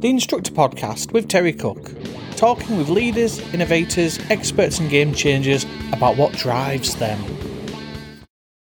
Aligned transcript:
the 0.00 0.10
Instructor 0.10 0.52
Podcast 0.52 1.12
with 1.12 1.26
Terry 1.26 1.54
Cook, 1.54 1.90
talking 2.36 2.76
with 2.76 2.90
leaders, 2.90 3.38
innovators, 3.54 4.18
experts, 4.28 4.78
and 4.78 4.90
game 4.90 5.14
changers 5.14 5.64
about 5.94 6.18
what 6.18 6.34
drives 6.34 6.96
them. 6.96 7.18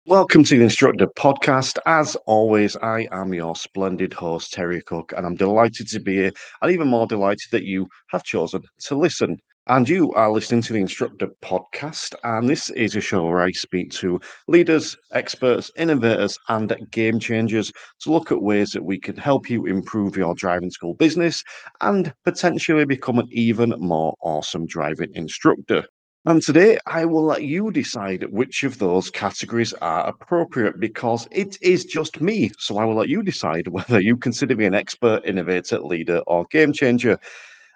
Welcome 0.05 0.43
to 0.43 0.57
the 0.57 0.63
Instructor 0.65 1.07
Podcast. 1.07 1.79
As 1.85 2.17
always, 2.25 2.75
I 2.75 3.07
am 3.13 3.33
your 3.33 3.55
splendid 3.55 4.11
host, 4.11 4.51
Terry 4.51 4.81
Cook, 4.81 5.13
and 5.15 5.25
I'm 5.25 5.35
delighted 5.35 5.87
to 5.87 6.01
be 6.01 6.15
here, 6.15 6.31
and 6.61 6.69
even 6.69 6.89
more 6.89 7.07
delighted 7.07 7.47
that 7.51 7.63
you 7.63 7.87
have 8.09 8.25
chosen 8.25 8.63
to 8.87 8.97
listen. 8.97 9.37
And 9.67 9.87
you 9.87 10.11
are 10.13 10.31
listening 10.31 10.63
to 10.63 10.73
the 10.73 10.79
Instructor 10.79 11.27
Podcast, 11.43 12.15
and 12.23 12.49
this 12.49 12.71
is 12.71 12.95
a 12.95 13.01
show 13.01 13.27
where 13.27 13.41
I 13.41 13.51
speak 13.51 13.91
to 13.91 14.19
leaders, 14.47 14.97
experts, 15.13 15.69
innovators, 15.77 16.35
and 16.49 16.75
game 16.89 17.19
changers 17.19 17.71
to 18.01 18.11
look 18.11 18.31
at 18.31 18.41
ways 18.41 18.71
that 18.71 18.83
we 18.83 18.99
can 18.99 19.15
help 19.15 19.51
you 19.51 19.67
improve 19.67 20.17
your 20.17 20.33
driving 20.33 20.71
school 20.71 20.95
business 20.95 21.43
and 21.79 22.11
potentially 22.25 22.85
become 22.85 23.19
an 23.19 23.27
even 23.29 23.75
more 23.77 24.15
awesome 24.23 24.65
driving 24.65 25.11
instructor. 25.13 25.85
And 26.25 26.41
today 26.41 26.79
I 26.87 27.05
will 27.05 27.23
let 27.25 27.43
you 27.43 27.71
decide 27.71 28.31
which 28.31 28.63
of 28.63 28.79
those 28.79 29.11
categories 29.11 29.73
are 29.73 30.07
appropriate 30.07 30.79
because 30.79 31.27
it 31.31 31.57
is 31.61 31.85
just 31.85 32.19
me. 32.19 32.51
So 32.57 32.77
I 32.77 32.85
will 32.85 32.95
let 32.95 33.09
you 33.09 33.21
decide 33.21 33.67
whether 33.69 33.99
you 33.99 34.17
consider 34.17 34.55
me 34.55 34.65
an 34.65 34.73
expert, 34.73 35.23
innovator, 35.23 35.79
leader, 35.79 36.23
or 36.25 36.45
game 36.49 36.73
changer 36.73 37.19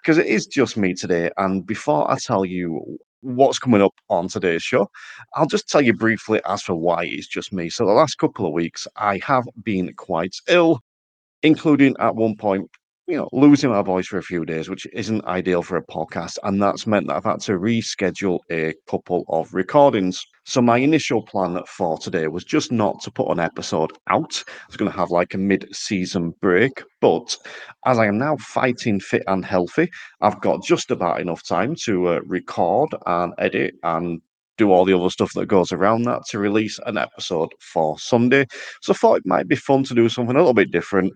because 0.06 0.18
it 0.18 0.26
is 0.26 0.46
just 0.46 0.76
me 0.76 0.94
today. 0.94 1.30
And 1.36 1.66
before 1.66 2.08
I 2.08 2.16
tell 2.16 2.44
you 2.44 2.96
what's 3.22 3.58
coming 3.58 3.82
up 3.82 3.94
on 4.08 4.28
today's 4.28 4.62
show, 4.62 4.88
I'll 5.34 5.48
just 5.48 5.68
tell 5.68 5.80
you 5.80 5.92
briefly 5.92 6.40
as 6.46 6.62
for 6.62 6.76
why 6.76 7.06
it's 7.06 7.26
just 7.26 7.52
me. 7.52 7.68
So, 7.70 7.84
the 7.84 7.90
last 7.90 8.14
couple 8.14 8.46
of 8.46 8.52
weeks, 8.52 8.86
I 8.94 9.18
have 9.24 9.48
been 9.64 9.92
quite 9.94 10.36
ill, 10.46 10.78
including 11.42 11.96
at 11.98 12.14
one 12.14 12.36
point 12.36 12.70
you 13.06 13.16
know, 13.16 13.28
losing 13.32 13.70
my 13.70 13.82
voice 13.82 14.08
for 14.08 14.18
a 14.18 14.22
few 14.22 14.44
days, 14.44 14.68
which 14.68 14.86
isn't 14.92 15.24
ideal 15.26 15.62
for 15.62 15.76
a 15.76 15.86
podcast. 15.86 16.38
And 16.42 16.60
that's 16.60 16.86
meant 16.86 17.06
that 17.06 17.16
I've 17.16 17.24
had 17.24 17.40
to 17.42 17.52
reschedule 17.52 18.40
a 18.50 18.74
couple 18.88 19.24
of 19.28 19.54
recordings. 19.54 20.26
So 20.44 20.60
my 20.60 20.78
initial 20.78 21.22
plan 21.22 21.60
for 21.68 21.98
today 21.98 22.26
was 22.26 22.42
just 22.42 22.72
not 22.72 23.00
to 23.02 23.12
put 23.12 23.30
an 23.30 23.38
episode 23.38 23.92
out. 24.08 24.42
I 24.48 24.66
was 24.66 24.76
going 24.76 24.90
to 24.90 24.96
have 24.96 25.10
like 25.10 25.34
a 25.34 25.38
mid-season 25.38 26.34
break, 26.40 26.82
but 27.00 27.36
as 27.84 27.98
I 27.98 28.06
am 28.06 28.18
now 28.18 28.36
fighting 28.38 28.98
fit 28.98 29.22
and 29.28 29.44
healthy, 29.44 29.88
I've 30.20 30.40
got 30.40 30.64
just 30.64 30.90
about 30.90 31.20
enough 31.20 31.46
time 31.46 31.76
to 31.84 32.08
uh, 32.08 32.20
record 32.26 32.94
and 33.06 33.32
edit 33.38 33.74
and 33.84 34.20
do 34.58 34.72
all 34.72 34.84
the 34.84 34.98
other 34.98 35.10
stuff 35.10 35.32
that 35.34 35.46
goes 35.46 35.72
around 35.72 36.02
that 36.02 36.22
to 36.30 36.38
release 36.38 36.78
an 36.86 36.96
episode 36.96 37.50
for 37.60 37.98
Sunday. 37.98 38.46
So 38.80 38.92
I 38.92 38.96
thought 38.96 39.18
it 39.18 39.26
might 39.26 39.48
be 39.48 39.56
fun 39.56 39.84
to 39.84 39.94
do 39.94 40.08
something 40.08 40.34
a 40.34 40.38
little 40.38 40.54
bit 40.54 40.70
different 40.70 41.12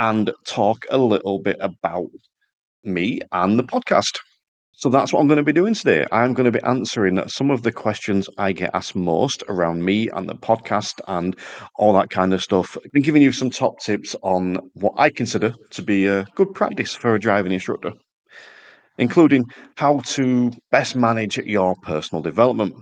and 0.00 0.32
talk 0.46 0.86
a 0.90 0.98
little 0.98 1.38
bit 1.38 1.58
about 1.60 2.10
me 2.82 3.20
and 3.32 3.58
the 3.58 3.62
podcast. 3.62 4.18
So 4.72 4.88
that's 4.88 5.12
what 5.12 5.20
I'm 5.20 5.28
going 5.28 5.36
to 5.36 5.42
be 5.42 5.52
doing 5.52 5.74
today. 5.74 6.06
I'm 6.10 6.32
going 6.32 6.50
to 6.50 6.58
be 6.58 6.64
answering 6.66 7.20
some 7.28 7.50
of 7.50 7.62
the 7.64 7.70
questions 7.70 8.26
I 8.38 8.52
get 8.52 8.70
asked 8.72 8.96
most 8.96 9.42
around 9.48 9.84
me 9.84 10.08
and 10.08 10.26
the 10.26 10.34
podcast 10.34 11.02
and 11.06 11.36
all 11.76 11.92
that 11.92 12.08
kind 12.08 12.32
of 12.32 12.42
stuff. 12.42 12.78
Been 12.94 13.02
giving 13.02 13.20
you 13.20 13.30
some 13.30 13.50
top 13.50 13.78
tips 13.80 14.16
on 14.22 14.56
what 14.72 14.94
I 14.96 15.10
consider 15.10 15.54
to 15.72 15.82
be 15.82 16.06
a 16.06 16.24
good 16.34 16.54
practice 16.54 16.94
for 16.94 17.14
a 17.14 17.20
driving 17.20 17.52
instructor, 17.52 17.92
including 18.96 19.44
how 19.76 20.00
to 20.06 20.50
best 20.70 20.96
manage 20.96 21.36
your 21.36 21.76
personal 21.82 22.22
development. 22.22 22.74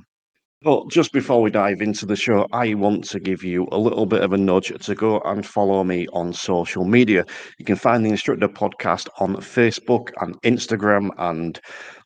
But 0.60 0.90
just 0.90 1.12
before 1.12 1.40
we 1.40 1.52
dive 1.52 1.80
into 1.80 2.04
the 2.04 2.16
show, 2.16 2.48
I 2.52 2.74
want 2.74 3.04
to 3.10 3.20
give 3.20 3.44
you 3.44 3.68
a 3.70 3.78
little 3.78 4.06
bit 4.06 4.22
of 4.22 4.32
a 4.32 4.36
nudge 4.36 4.72
to 4.76 4.94
go 4.96 5.20
and 5.20 5.46
follow 5.46 5.84
me 5.84 6.08
on 6.12 6.32
social 6.32 6.84
media. 6.84 7.24
You 7.58 7.64
can 7.64 7.76
find 7.76 8.04
the 8.04 8.10
Instructor 8.10 8.48
Podcast 8.48 9.08
on 9.20 9.36
Facebook 9.36 10.10
and 10.20 10.34
Instagram 10.42 11.10
and 11.18 11.60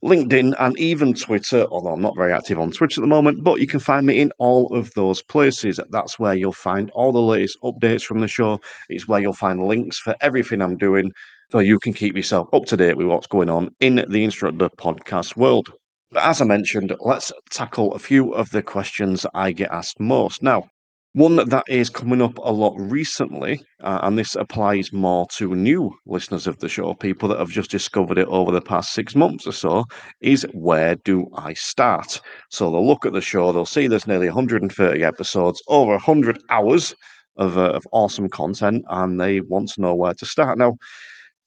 LinkedIn 0.05 0.55
and 0.59 0.79
even 0.79 1.15
Twitter, 1.15 1.65
although 1.71 1.95
I'm 1.95 2.03
not 2.03 2.15
very 2.15 2.35
active 2.35 2.59
on 2.59 2.73
Twitter 2.73 3.01
at 3.01 3.05
the 3.05 3.07
moment, 3.09 3.43
but 3.43 3.59
you 3.59 3.67
can 3.67 3.81
find 3.81 4.07
me 4.07 4.21
in 4.21 4.31
all 4.37 4.67
of 4.77 4.93
those 4.93 5.23
places. 5.23 5.81
That's 5.89 6.19
where 6.19 6.35
you'll 6.35 6.53
find 6.53 6.91
all 6.91 7.11
the 7.11 7.23
latest 7.23 7.57
updates 7.63 8.05
from 8.05 8.21
the 8.21 8.29
show. 8.29 8.61
It's 8.91 9.09
where 9.09 9.21
you'll 9.21 9.33
find 9.33 9.67
links 9.67 9.99
for 9.99 10.15
everything 10.21 10.61
I'm 10.61 10.77
doing 10.77 11.11
so 11.51 11.61
you 11.61 11.79
can 11.79 11.95
keep 11.95 12.17
yourself 12.17 12.49
up 12.53 12.67
to 12.67 12.77
date 12.77 12.99
with 12.99 13.07
what's 13.07 13.27
going 13.27 13.49
on 13.49 13.75
in 13.81 14.05
the 14.11 14.25
Instructor 14.25 14.69
Podcast 14.69 15.37
world. 15.37 15.73
But 16.13 16.25
as 16.25 16.43
I 16.43 16.45
mentioned, 16.45 16.95
let's 17.01 17.33
tackle 17.49 17.95
a 17.95 17.99
few 17.99 18.35
of 18.35 18.51
the 18.51 18.63
questions 18.63 19.25
I 19.33 19.53
get 19.53 19.71
asked 19.73 19.99
most. 19.99 20.43
Now, 20.43 20.69
one 21.15 21.37
that 21.37 21.65
is 21.69 21.89
coming 21.89 22.21
up 22.21 22.37
a 22.37 22.53
lot 22.53 22.75
recently, 22.79 23.63
uh, 23.83 24.01
and 24.03 24.19
this 24.19 24.37
applies 24.37 24.93
more 24.93 25.27
to 25.39 25.55
new 25.55 25.91
listeners 26.05 26.47
of 26.47 26.59
the 26.59 26.69
show, 26.69 26.93
people 26.93 27.31
that 27.31 27.39
have 27.39 27.49
just 27.49 27.71
discovered 27.71 28.19
it 28.19 28.29
over 28.29 28.53
the 28.53 28.61
past 28.61 28.93
six 28.93 29.15
months 29.15 29.47
or 29.47 29.53
so, 29.53 29.87
is 30.21 30.47
where 30.53 30.97
do 30.97 31.29
I 31.35 31.55
start? 31.55 32.21
So 32.51 32.71
they'll 32.71 32.87
look 32.87 33.07
at 33.07 33.15
the 33.15 33.23
show, 33.23 33.51
they'll 33.51 33.65
see 33.65 33.87
there's 33.87 34.07
nearly 34.07 34.29
130 34.29 35.03
episodes, 35.03 35.63
over 35.69 35.93
100 35.93 36.39
hours 36.51 36.95
of, 37.39 37.57
uh, 37.57 37.71
of 37.71 37.87
awesome 37.93 38.29
content, 38.29 38.85
and 38.91 39.19
they 39.19 39.41
want 39.41 39.71
to 39.71 39.81
know 39.81 39.95
where 39.95 40.15
to 40.15 40.27
start. 40.27 40.59
Now, 40.59 40.77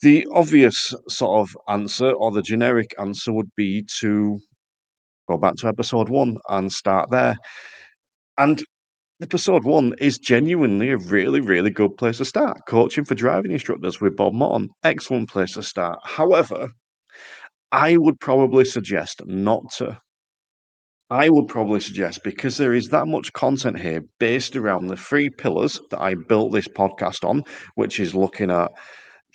the 0.01 0.27
obvious 0.33 0.91
sort 1.07 1.39
of 1.39 1.55
answer 1.69 2.11
or 2.13 2.31
the 2.31 2.41
generic 2.41 2.95
answer 2.99 3.31
would 3.31 3.49
be 3.55 3.85
to 3.99 4.39
go 5.27 5.37
back 5.37 5.55
to 5.57 5.67
episode 5.67 6.09
one 6.09 6.37
and 6.49 6.71
start 6.71 7.09
there. 7.09 7.35
And 8.37 8.63
episode 9.21 9.63
one 9.63 9.95
is 9.99 10.17
genuinely 10.17 10.89
a 10.89 10.97
really, 10.97 11.39
really 11.39 11.69
good 11.69 11.97
place 11.97 12.17
to 12.17 12.25
start. 12.25 12.59
Coaching 12.67 13.05
for 13.05 13.15
driving 13.15 13.51
instructors 13.51 14.01
with 14.01 14.15
Bob 14.15 14.33
Morton, 14.33 14.69
excellent 14.83 15.29
place 15.29 15.53
to 15.53 15.63
start. 15.63 15.99
However, 16.03 16.69
I 17.71 17.97
would 17.97 18.19
probably 18.19 18.65
suggest 18.65 19.21
not 19.25 19.63
to. 19.77 19.99
I 21.09 21.29
would 21.29 21.47
probably 21.47 21.81
suggest 21.81 22.23
because 22.23 22.57
there 22.57 22.73
is 22.73 22.89
that 22.89 23.07
much 23.07 23.31
content 23.33 23.79
here 23.79 24.03
based 24.19 24.55
around 24.55 24.87
the 24.87 24.97
three 24.97 25.29
pillars 25.29 25.79
that 25.91 26.01
I 26.01 26.15
built 26.15 26.51
this 26.51 26.67
podcast 26.67 27.27
on, 27.27 27.43
which 27.75 27.99
is 27.99 28.15
looking 28.15 28.49
at 28.49 28.71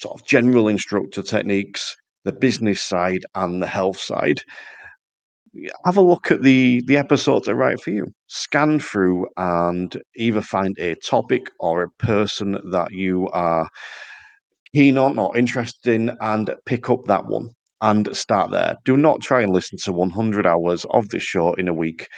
sort 0.00 0.20
of 0.20 0.26
general 0.26 0.68
instructor 0.68 1.22
techniques, 1.22 1.94
the 2.24 2.32
business 2.32 2.82
side, 2.82 3.24
and 3.34 3.62
the 3.62 3.68
health 3.68 4.00
side 4.00 4.42
have 5.84 5.96
a 5.96 6.02
look 6.02 6.30
at 6.30 6.42
the 6.42 6.82
the 6.86 6.96
episodes 6.96 7.46
that 7.46 7.52
are 7.52 7.56
right 7.56 7.80
for 7.80 7.90
you. 7.90 8.12
Scan 8.28 8.78
through 8.78 9.26
and 9.36 10.00
either 10.16 10.42
find 10.42 10.78
a 10.78 10.94
topic 10.96 11.50
or 11.58 11.82
a 11.82 11.90
person 11.90 12.58
that 12.70 12.92
you 12.92 13.28
are 13.28 13.68
keen 14.74 14.98
on 14.98 15.18
or 15.18 15.36
interested 15.36 15.92
in 15.92 16.16
and 16.20 16.54
pick 16.66 16.90
up 16.90 17.04
that 17.06 17.26
one 17.26 17.50
and 17.80 18.14
start 18.16 18.50
there. 18.50 18.76
Do 18.84 18.96
not 18.96 19.20
try 19.20 19.42
and 19.42 19.52
listen 19.52 19.78
to 19.78 19.92
100 19.92 20.46
hours 20.46 20.84
of 20.90 21.08
this 21.08 21.22
show 21.22 21.54
in 21.54 21.68
a 21.68 21.74
week. 21.74 22.08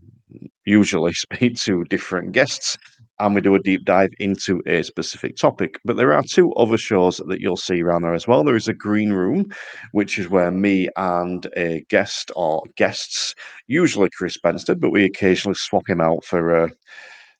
usually 0.65 1.13
speak 1.31 1.57
to 1.61 1.83
different 1.85 2.31
guests 2.31 2.77
and 3.19 3.35
we 3.35 3.41
do 3.41 3.55
a 3.55 3.59
deep 3.59 3.85
dive 3.85 4.11
into 4.19 4.61
a 4.65 4.83
specific 4.83 5.35
topic. 5.35 5.79
But 5.85 5.97
there 5.97 6.13
are 6.13 6.23
two 6.23 6.53
other 6.53 6.77
shows 6.77 7.21
that 7.27 7.41
you'll 7.41 7.57
see 7.57 7.81
around 7.81 8.03
there 8.03 8.13
as 8.13 8.27
well. 8.27 8.43
There 8.43 8.55
is 8.55 8.67
a 8.67 8.73
green 8.73 9.11
room, 9.11 9.51
which 9.91 10.17
is 10.17 10.29
where 10.29 10.51
me 10.51 10.89
and 10.95 11.47
a 11.57 11.85
guest 11.89 12.31
or 12.35 12.63
guests, 12.75 13.35
usually 13.67 14.09
Chris 14.09 14.37
Benstead, 14.37 14.79
but 14.79 14.91
we 14.91 15.03
occasionally 15.03 15.55
swap 15.55 15.89
him 15.89 16.01
out 16.01 16.23
for 16.23 16.55
uh, 16.55 16.69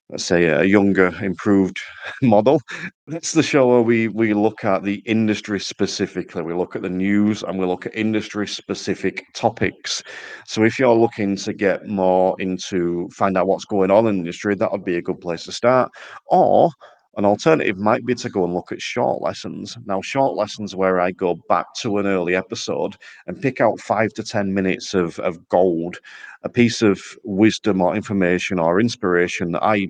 let's 0.09 0.25
say 0.25 0.45
a 0.45 0.63
younger, 0.63 1.13
improved 1.23 1.79
model. 2.21 2.61
That's 3.07 3.33
the 3.33 3.43
show 3.43 3.67
where 3.67 3.81
we 3.81 4.07
we 4.07 4.33
look 4.33 4.63
at 4.63 4.83
the 4.83 5.01
industry 5.05 5.59
specifically. 5.59 6.41
We 6.41 6.53
look 6.53 6.75
at 6.75 6.81
the 6.81 6.89
news 6.89 7.43
and 7.43 7.59
we 7.59 7.65
look 7.65 7.85
at 7.85 7.95
industry 7.95 8.47
specific 8.47 9.25
topics. 9.33 10.03
So 10.45 10.63
if 10.63 10.79
you're 10.79 10.95
looking 10.95 11.35
to 11.37 11.53
get 11.53 11.87
more 11.87 12.35
into 12.39 13.09
find 13.09 13.37
out 13.37 13.47
what's 13.47 13.65
going 13.65 13.91
on 13.91 14.07
in 14.07 14.15
the 14.15 14.19
industry, 14.19 14.55
that 14.55 14.71
would 14.71 14.85
be 14.85 14.97
a 14.97 15.01
good 15.01 15.21
place 15.21 15.43
to 15.45 15.51
start. 15.51 15.91
Or 16.27 16.71
an 17.19 17.25
alternative 17.25 17.77
might 17.77 18.05
be 18.05 18.15
to 18.15 18.29
go 18.29 18.45
and 18.45 18.53
look 18.53 18.71
at 18.71 18.81
short 18.81 19.21
lessons. 19.21 19.77
Now, 19.85 19.99
short 19.99 20.37
lessons 20.37 20.73
where 20.73 21.01
I 21.01 21.11
go 21.11 21.35
back 21.49 21.65
to 21.79 21.97
an 21.97 22.07
early 22.07 22.33
episode 22.33 22.95
and 23.27 23.41
pick 23.41 23.59
out 23.59 23.81
five 23.81 24.13
to 24.13 24.23
10 24.23 24.53
minutes 24.53 24.93
of, 24.93 25.19
of 25.19 25.45
gold, 25.49 25.97
a 26.43 26.49
piece 26.49 26.81
of 26.81 27.01
wisdom 27.25 27.81
or 27.81 27.93
information 27.93 28.57
or 28.57 28.79
inspiration 28.79 29.51
that 29.51 29.63
I 29.63 29.89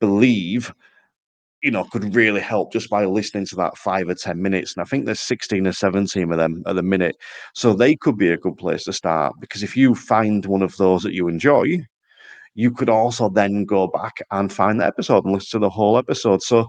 believe 0.00 0.72
you 1.62 1.70
know, 1.70 1.84
could 1.84 2.14
really 2.14 2.40
help 2.40 2.72
just 2.72 2.88
by 2.88 3.04
listening 3.04 3.44
to 3.46 3.56
that 3.56 3.76
five 3.76 4.08
or 4.08 4.14
10 4.14 4.40
minutes. 4.40 4.74
And 4.74 4.82
I 4.82 4.86
think 4.86 5.04
there's 5.04 5.20
16 5.20 5.66
or 5.66 5.72
17 5.72 6.32
of 6.32 6.38
them 6.38 6.62
at 6.66 6.74
the 6.74 6.82
minute. 6.82 7.16
So 7.54 7.74
they 7.74 7.96
could 7.96 8.16
be 8.16 8.30
a 8.30 8.38
good 8.38 8.56
place 8.56 8.84
to 8.84 8.94
start 8.94 9.34
because 9.40 9.62
if 9.62 9.76
you 9.76 9.94
find 9.94 10.46
one 10.46 10.62
of 10.62 10.74
those 10.78 11.02
that 11.02 11.12
you 11.12 11.28
enjoy, 11.28 11.86
you 12.54 12.70
could 12.70 12.88
also 12.88 13.28
then 13.28 13.64
go 13.64 13.86
back 13.86 14.14
and 14.30 14.52
find 14.52 14.80
the 14.80 14.86
episode 14.86 15.24
and 15.24 15.34
listen 15.34 15.60
to 15.60 15.64
the 15.64 15.70
whole 15.70 15.96
episode. 15.96 16.42
So, 16.42 16.68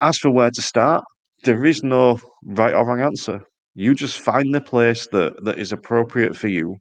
as 0.00 0.18
for 0.18 0.30
where 0.30 0.50
to 0.50 0.62
start, 0.62 1.04
there 1.44 1.64
is 1.64 1.82
no 1.82 2.20
right 2.44 2.74
or 2.74 2.86
wrong 2.86 3.00
answer. 3.00 3.40
You 3.74 3.94
just 3.94 4.18
find 4.20 4.54
the 4.54 4.60
place 4.60 5.06
that, 5.12 5.44
that 5.44 5.58
is 5.58 5.72
appropriate 5.72 6.36
for 6.36 6.48
you. 6.48 6.76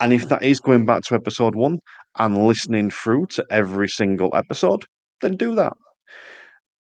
And 0.00 0.12
if 0.12 0.28
that 0.28 0.42
is 0.42 0.60
going 0.60 0.86
back 0.86 1.02
to 1.04 1.14
episode 1.14 1.54
one 1.54 1.78
and 2.18 2.46
listening 2.46 2.90
through 2.90 3.26
to 3.26 3.44
every 3.50 3.88
single 3.88 4.34
episode, 4.34 4.84
then 5.20 5.36
do 5.36 5.54
that. 5.54 5.74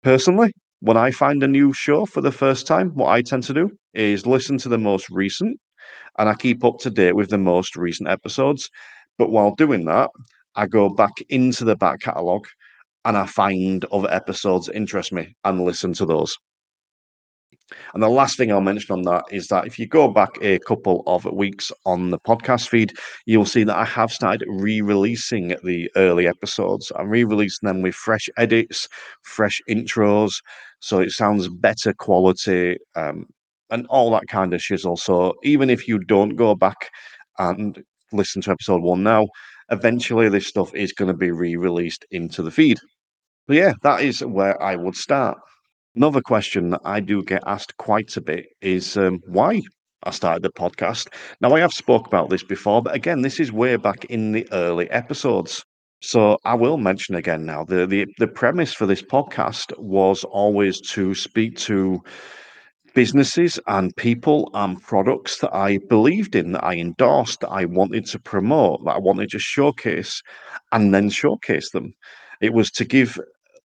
Personally, 0.03 0.53
when 0.81 0.97
I 0.97 1.11
find 1.11 1.41
a 1.41 1.47
new 1.47 1.73
show 1.73 2.05
for 2.05 2.21
the 2.21 2.31
first 2.31 2.67
time, 2.67 2.91
what 2.91 3.09
I 3.09 3.21
tend 3.21 3.43
to 3.43 3.53
do 3.53 3.71
is 3.93 4.27
listen 4.27 4.57
to 4.59 4.69
the 4.69 4.77
most 4.77 5.09
recent 5.09 5.59
and 6.17 6.29
I 6.29 6.35
keep 6.35 6.63
up 6.63 6.79
to 6.79 6.89
date 6.89 7.15
with 7.15 7.29
the 7.29 7.37
most 7.37 7.75
recent 7.75 8.09
episodes. 8.09 8.69
But 9.17 9.31
while 9.31 9.55
doing 9.55 9.85
that, 9.85 10.09
I 10.55 10.67
go 10.67 10.89
back 10.89 11.13
into 11.29 11.65
the 11.65 11.75
back 11.75 11.99
catalogue 12.01 12.47
and 13.05 13.17
I 13.17 13.25
find 13.25 13.85
other 13.91 14.11
episodes 14.11 14.65
that 14.65 14.75
interest 14.75 15.13
me 15.13 15.35
and 15.43 15.63
listen 15.63 15.93
to 15.93 16.05
those. 16.05 16.37
And 17.93 18.03
the 18.03 18.09
last 18.09 18.37
thing 18.37 18.51
I'll 18.51 18.61
mention 18.61 18.93
on 18.93 19.01
that 19.03 19.25
is 19.31 19.47
that 19.47 19.65
if 19.65 19.79
you 19.79 19.87
go 19.87 20.07
back 20.07 20.37
a 20.41 20.59
couple 20.59 21.03
of 21.07 21.25
weeks 21.25 21.71
on 21.85 22.11
the 22.11 22.19
podcast 22.19 22.67
feed, 22.67 22.93
you'll 23.25 23.45
see 23.45 23.63
that 23.63 23.75
I 23.75 23.85
have 23.85 24.11
started 24.11 24.45
re 24.47 24.81
releasing 24.81 25.55
the 25.63 25.89
early 25.95 26.27
episodes. 26.27 26.91
I'm 26.95 27.09
re 27.09 27.23
releasing 27.23 27.65
them 27.65 27.81
with 27.81 27.95
fresh 27.95 28.29
edits, 28.37 28.87
fresh 29.23 29.61
intros. 29.67 30.33
So 30.79 30.99
it 30.99 31.11
sounds 31.11 31.47
better 31.47 31.93
quality 31.93 32.77
um, 32.95 33.25
and 33.71 33.87
all 33.87 34.11
that 34.11 34.27
kind 34.27 34.53
of 34.53 34.61
shizzle. 34.61 34.99
So 34.99 35.33
even 35.43 35.71
if 35.71 35.87
you 35.87 35.97
don't 35.99 36.35
go 36.35 36.53
back 36.53 36.91
and 37.39 37.83
listen 38.15 38.41
to 38.43 38.51
episode 38.51 38.81
one 38.81 39.03
now, 39.03 39.27
eventually 39.71 40.29
this 40.29 40.47
stuff 40.47 40.73
is 40.75 40.93
going 40.93 41.07
to 41.07 41.17
be 41.17 41.31
re 41.31 41.55
released 41.55 42.05
into 42.11 42.41
the 42.41 42.51
feed. 42.51 42.77
But 43.47 43.57
yeah, 43.57 43.73
that 43.83 44.01
is 44.01 44.23
where 44.23 44.61
I 44.61 44.75
would 44.75 44.95
start. 44.95 45.37
Another 45.95 46.21
question 46.21 46.71
that 46.71 46.81
I 46.83 46.99
do 46.99 47.23
get 47.23 47.43
asked 47.45 47.77
quite 47.77 48.15
a 48.17 48.21
bit 48.21 48.47
is 48.61 48.97
um, 48.97 49.19
why 49.27 49.61
I 50.03 50.11
started 50.11 50.43
the 50.43 50.51
podcast. 50.51 51.07
Now, 51.41 51.55
I 51.55 51.59
have 51.61 51.73
spoke 51.73 52.05
about 52.07 52.29
this 52.29 52.43
before, 52.43 52.81
but 52.81 52.95
again, 52.95 53.21
this 53.21 53.39
is 53.39 53.51
way 53.51 53.75
back 53.75 54.05
in 54.05 54.31
the 54.31 54.47
early 54.51 54.89
episodes. 54.91 55.63
So 56.01 56.37
I 56.45 56.53
will 56.53 56.77
mention 56.77 57.15
again 57.15 57.45
now 57.45 57.63
the, 57.63 57.87
the 57.87 58.05
the 58.19 58.27
premise 58.27 58.73
for 58.73 58.85
this 58.85 59.01
podcast 59.01 59.75
was 59.79 60.23
always 60.25 60.79
to 60.91 61.15
speak 61.15 61.57
to 61.59 61.99
businesses 62.95 63.59
and 63.67 63.95
people 63.97 64.49
and 64.53 64.81
products 64.81 65.39
that 65.39 65.53
I 65.53 65.77
believed 65.89 66.35
in, 66.35 66.53
that 66.53 66.63
I 66.63 66.75
endorsed, 66.75 67.41
that 67.41 67.49
I 67.49 67.65
wanted 67.65 68.05
to 68.07 68.19
promote, 68.19 68.83
that 68.85 68.95
I 68.95 68.99
wanted 68.99 69.29
to 69.31 69.39
showcase, 69.39 70.23
and 70.71 70.93
then 70.93 71.09
showcase 71.09 71.69
them. 71.71 71.93
It 72.41 72.53
was 72.53 72.71
to 72.71 72.85
give 72.85 73.19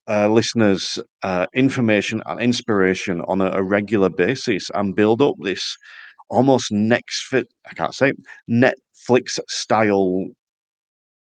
uh, 0.09 0.27
listeners 0.27 0.99
uh, 1.23 1.45
information 1.53 2.21
and 2.25 2.41
inspiration 2.41 3.21
on 3.27 3.41
a, 3.41 3.51
a, 3.51 3.61
regular 3.61 4.09
basis 4.09 4.71
and 4.73 4.95
build 4.95 5.21
up 5.21 5.35
this 5.39 5.77
almost 6.29 6.71
next 6.71 7.27
fit, 7.27 7.47
I 7.69 7.73
can't 7.73 7.93
say 7.93 8.13
Netflix 8.49 9.39
style 9.47 10.25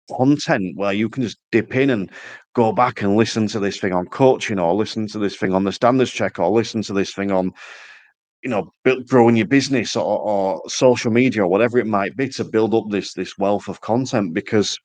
content 0.10 0.78
where 0.78 0.94
you 0.94 1.10
can 1.10 1.24
just 1.24 1.38
dip 1.52 1.76
in 1.76 1.90
and 1.90 2.12
go 2.54 2.72
back 2.72 3.02
and 3.02 3.16
listen 3.16 3.48
to 3.48 3.60
this 3.60 3.80
thing 3.80 3.94
on 3.94 4.06
coaching 4.08 4.60
or 4.60 4.74
listen 4.74 5.08
to 5.08 5.20
this 5.20 5.36
thing 5.36 5.54
on 5.54 5.64
the 5.64 5.72
standards 5.72 6.12
check 6.12 6.40
or 6.40 6.50
listen 6.50 6.82
to 6.84 6.94
this 6.94 7.14
thing 7.14 7.32
on 7.32 7.52
you 8.44 8.50
know 8.50 8.72
build, 8.84 9.08
growing 9.08 9.36
your 9.36 9.48
business 9.48 9.96
or, 9.96 10.20
or 10.20 10.62
social 10.68 11.12
media 11.12 11.44
or 11.44 11.48
whatever 11.48 11.78
it 11.78 11.88
might 11.88 12.16
be 12.16 12.28
to 12.28 12.44
build 12.44 12.74
up 12.74 12.86
this 12.90 13.14
this 13.14 13.38
wealth 13.38 13.68
of 13.68 13.82
content 13.82 14.34
because 14.34 14.78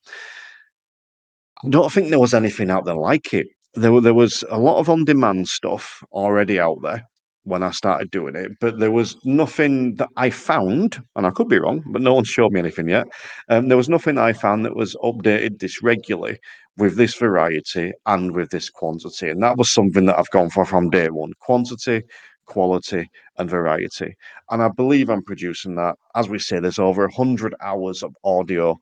I 1.65 1.69
don't 1.69 1.91
think 1.93 2.11
there 2.11 2.21
was 2.21 2.35
anything 2.35 2.71
out 2.71 2.85
there 2.85 2.95
like 2.95 3.33
it. 3.33 3.47
There, 3.75 4.01
there 4.01 4.15
was 4.15 4.45
a 4.51 4.59
lot 4.59 4.79
of 4.79 4.91
on-demand 4.91 5.49
stuff 5.49 6.03
already 6.13 6.61
out 6.61 6.83
there 6.83 7.03
when 7.45 7.63
I 7.63 7.71
started 7.71 8.11
doing 8.11 8.37
it, 8.37 8.53
but 8.61 8.79
there 8.79 8.91
was 8.91 9.17
nothing 9.25 9.95
that 9.95 10.09
I 10.17 10.31
found, 10.31 11.03
and 11.15 11.27
I 11.27 11.31
could 11.31 11.49
be 11.49 11.59
wrong, 11.59 11.83
but 11.87 12.03
no 12.03 12.15
one 12.15 12.25
showed 12.25 12.53
me 12.53 12.61
anything 12.61 12.89
yet. 12.89 13.07
Um, 13.49 13.69
there 13.69 13.77
was 13.77 13.89
nothing 13.89 14.19
I 14.19 14.33
found 14.33 14.65
that 14.65 14.77
was 14.77 14.97
updated 14.97 15.61
this 15.61 15.83
regularly 15.83 16.39
with 16.77 16.97
this 16.97 17.15
variety 17.17 17.93
and 18.07 18.33
with 18.35 18.51
this 18.51 18.71
quantity, 18.71 19.31
and 19.31 19.43
that 19.43 19.57
was 19.57 19.73
something 19.73 20.07
that 20.07 20.19
I've 20.19 20.31
gone 20.31 20.51
for 20.51 20.65
from 20.67 20.91
day 20.91 21.09
one: 21.11 21.33
quantity, 21.41 22.03
quality, 22.47 23.09
and 23.39 23.51
variety. 23.51 24.15
And 24.51 24.63
I 24.63 24.69
believe 24.69 25.11
I'm 25.11 25.23
producing 25.23 25.75
that. 25.77 25.97
As 26.15 26.29
we 26.29 26.39
say, 26.39 26.61
there's 26.61 26.79
over 26.79 27.03
100 27.03 27.55
hours 27.61 28.03
of 28.03 28.15
audio 28.25 28.79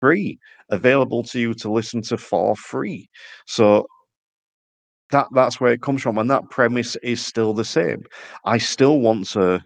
free 0.00 0.38
available 0.70 1.22
to 1.24 1.40
you 1.40 1.54
to 1.54 1.70
listen 1.70 2.02
to 2.02 2.16
for 2.16 2.54
free. 2.56 3.08
So 3.46 3.86
that 5.10 5.26
that's 5.34 5.60
where 5.60 5.72
it 5.72 5.82
comes 5.82 6.02
from 6.02 6.18
and 6.18 6.30
that 6.30 6.48
premise 6.50 6.96
is 6.96 7.24
still 7.24 7.54
the 7.54 7.64
same. 7.64 8.04
I 8.44 8.58
still 8.58 9.00
want 9.00 9.28
to 9.30 9.62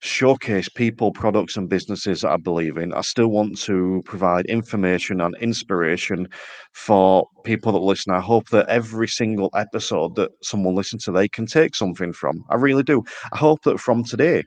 showcase 0.00 0.68
people, 0.68 1.12
products, 1.12 1.56
and 1.56 1.68
businesses 1.68 2.22
that 2.22 2.30
I 2.30 2.36
believe 2.36 2.76
in. 2.76 2.92
I 2.92 3.02
still 3.02 3.28
want 3.28 3.58
to 3.60 4.02
provide 4.04 4.46
information 4.46 5.20
and 5.20 5.36
inspiration 5.40 6.26
for 6.72 7.26
people 7.44 7.72
that 7.72 7.78
listen. 7.78 8.14
I 8.14 8.20
hope 8.20 8.48
that 8.48 8.68
every 8.68 9.08
single 9.08 9.50
episode 9.54 10.16
that 10.16 10.30
someone 10.42 10.74
listens 10.74 11.04
to, 11.04 11.12
they 11.12 11.28
can 11.28 11.46
take 11.46 11.74
something 11.74 12.12
from. 12.12 12.42
I 12.48 12.56
really 12.56 12.82
do. 12.82 13.02
I 13.32 13.36
hope 13.38 13.62
that 13.64 13.78
from 13.78 14.02
today, 14.04 14.44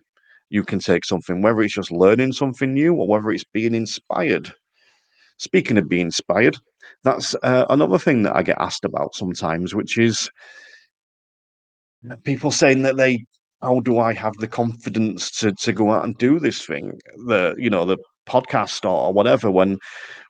you 0.50 0.63
can 0.63 0.79
take 0.79 1.05
something, 1.05 1.41
whether 1.41 1.62
it's 1.62 1.74
just 1.74 1.91
learning 1.91 2.33
something 2.33 2.74
new 2.74 2.93
or 2.95 3.07
whether 3.07 3.31
it's 3.31 3.43
being 3.43 3.75
inspired. 3.75 4.51
Speaking 5.38 5.77
of 5.77 5.89
being 5.89 6.07
inspired, 6.07 6.57
that's 7.03 7.36
uh, 7.43 7.65
another 7.69 8.00
thing 8.00 8.24
that 8.24 8.36
I 8.36 8.43
get 8.43 8.57
asked 8.60 8.86
about 8.86 9.15
sometimes, 9.15 9.75
which 9.75 9.98
is 9.98 10.29
people 12.24 12.51
saying 12.51 12.83
that 12.83 12.98
they 12.98 13.25
how 13.63 13.79
do 13.79 14.00
I 14.00 14.13
have 14.13 14.34
the 14.39 14.48
confidence 14.48 15.32
to 15.39 15.53
to 15.53 15.74
go 15.74 15.91
out 15.91 16.05
and 16.05 16.17
do 16.17 16.39
this 16.39 16.65
thing, 16.65 17.00
the 17.27 17.55
you 17.58 17.70
know 17.70 17.86
the 17.86 17.98
podcast 18.27 18.89
or 18.89 19.13
whatever 19.13 19.51
when 19.51 19.77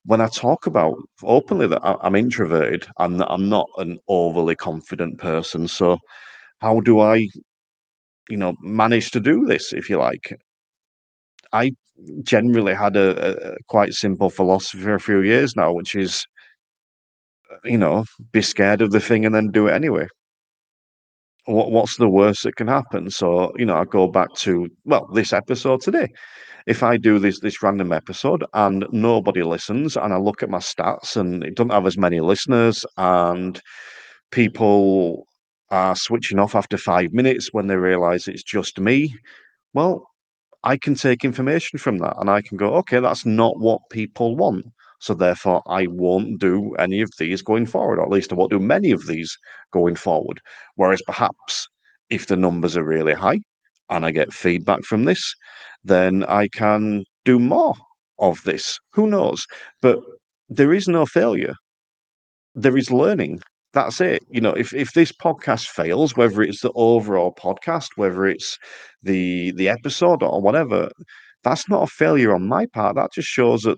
when 0.05 0.21
I 0.21 0.27
talk 0.27 0.67
about 0.67 0.95
openly 1.23 1.67
that 1.67 1.81
I'm 1.83 2.15
introverted 2.15 2.87
and 2.99 3.19
that 3.19 3.29
I'm 3.31 3.49
not 3.49 3.69
an 3.77 3.99
overly 4.07 4.55
confident 4.55 5.19
person. 5.19 5.67
So 5.67 5.97
how 6.61 6.81
do 6.81 6.99
I, 7.01 7.27
you 8.29 8.37
know, 8.37 8.53
manage 8.61 9.11
to 9.11 9.19
do 9.19 9.45
this, 9.45 9.73
if 9.73 9.89
you 9.89 9.97
like? 9.97 10.33
I 11.53 11.71
generally 12.23 12.73
had 12.73 12.95
a, 12.97 13.53
a 13.53 13.57
quite 13.67 13.93
simple 13.93 14.29
philosophy 14.29 14.83
for 14.83 14.95
a 14.95 14.99
few 14.99 15.21
years 15.21 15.55
now, 15.55 15.71
which 15.73 15.95
is, 15.95 16.25
uh, 17.51 17.57
you 17.63 17.77
know, 17.77 18.05
be 18.31 18.41
scared 18.41 18.81
of 18.81 18.91
the 18.91 18.99
thing 18.99 19.25
and 19.25 19.33
then 19.35 19.51
do 19.51 19.67
it 19.67 19.73
anyway 19.73 20.07
what 21.45 21.71
what's 21.71 21.97
the 21.97 22.09
worst 22.09 22.43
that 22.43 22.55
can 22.55 22.67
happen? 22.67 23.09
So, 23.09 23.51
you 23.57 23.65
know, 23.65 23.75
I 23.75 23.85
go 23.85 24.07
back 24.07 24.33
to 24.37 24.69
well, 24.85 25.07
this 25.13 25.33
episode 25.33 25.81
today. 25.81 26.07
If 26.65 26.83
I 26.83 26.97
do 26.97 27.19
this 27.19 27.39
this 27.41 27.61
random 27.61 27.91
episode 27.91 28.45
and 28.53 28.85
nobody 28.91 29.43
listens, 29.43 29.97
and 29.97 30.13
I 30.13 30.17
look 30.17 30.43
at 30.43 30.49
my 30.49 30.59
stats 30.59 31.17
and 31.17 31.43
it 31.43 31.55
doesn't 31.55 31.71
have 31.71 31.85
as 31.85 31.97
many 31.97 32.21
listeners, 32.21 32.85
and 32.97 33.61
people 34.31 35.25
are 35.69 35.95
switching 35.95 36.39
off 36.39 36.55
after 36.55 36.77
five 36.77 37.13
minutes 37.13 37.49
when 37.51 37.67
they 37.67 37.75
realize 37.75 38.27
it's 38.27 38.43
just 38.43 38.79
me, 38.79 39.13
well, 39.73 40.07
I 40.63 40.77
can 40.77 40.95
take 40.95 41.25
information 41.25 41.79
from 41.79 41.97
that 41.97 42.15
and 42.19 42.29
I 42.29 42.41
can 42.41 42.57
go, 42.57 42.75
okay, 42.75 42.99
that's 42.99 43.25
not 43.25 43.59
what 43.59 43.81
people 43.89 44.35
want. 44.35 44.65
So 45.03 45.13
therefore, 45.13 45.61
I 45.67 45.87
won't 45.87 46.39
do 46.39 46.73
any 46.75 47.01
of 47.01 47.11
these 47.19 47.41
going 47.43 47.65
forward, 47.67 47.99
or 47.99 48.03
at 48.03 48.11
least 48.11 48.31
I 48.31 48.35
won't 48.35 48.51
do 48.51 48.59
many 48.59 48.91
of 48.91 49.07
these 49.07 49.37
going 49.71 49.95
forward. 49.95 50.39
Whereas 50.75 51.01
perhaps 51.05 51.67
if 52.09 52.27
the 52.27 52.37
numbers 52.37 52.77
are 52.77 52.83
really 52.85 53.13
high 53.13 53.39
and 53.89 54.05
I 54.05 54.11
get 54.11 54.33
feedback 54.33 54.83
from 54.85 55.05
this, 55.05 55.35
then 55.83 56.23
I 56.25 56.47
can 56.47 57.05
do 57.25 57.39
more 57.39 57.75
of 58.19 58.43
this. 58.43 58.79
Who 58.93 59.07
knows? 59.07 59.45
But 59.81 59.99
there 60.49 60.73
is 60.73 60.87
no 60.87 61.05
failure. 61.05 61.55
there 62.55 62.77
is 62.77 62.91
learning. 62.91 63.41
That's 63.73 63.99
it. 64.01 64.23
You 64.29 64.41
know, 64.41 64.53
if 64.53 64.73
if 64.73 64.93
this 64.93 65.11
podcast 65.11 65.67
fails, 65.67 66.15
whether 66.15 66.41
it's 66.43 66.61
the 66.61 66.71
overall 66.75 67.33
podcast, 67.33 67.89
whether 67.95 68.25
it's 68.27 68.57
the 69.01 69.51
the 69.53 69.69
episode 69.69 70.21
or 70.23 70.41
whatever, 70.41 70.89
that's 71.43 71.67
not 71.69 71.83
a 71.83 71.87
failure 71.87 72.33
on 72.35 72.47
my 72.47 72.67
part. 72.67 72.95
That 72.95 73.13
just 73.13 73.27
shows 73.29 73.63
that 73.63 73.77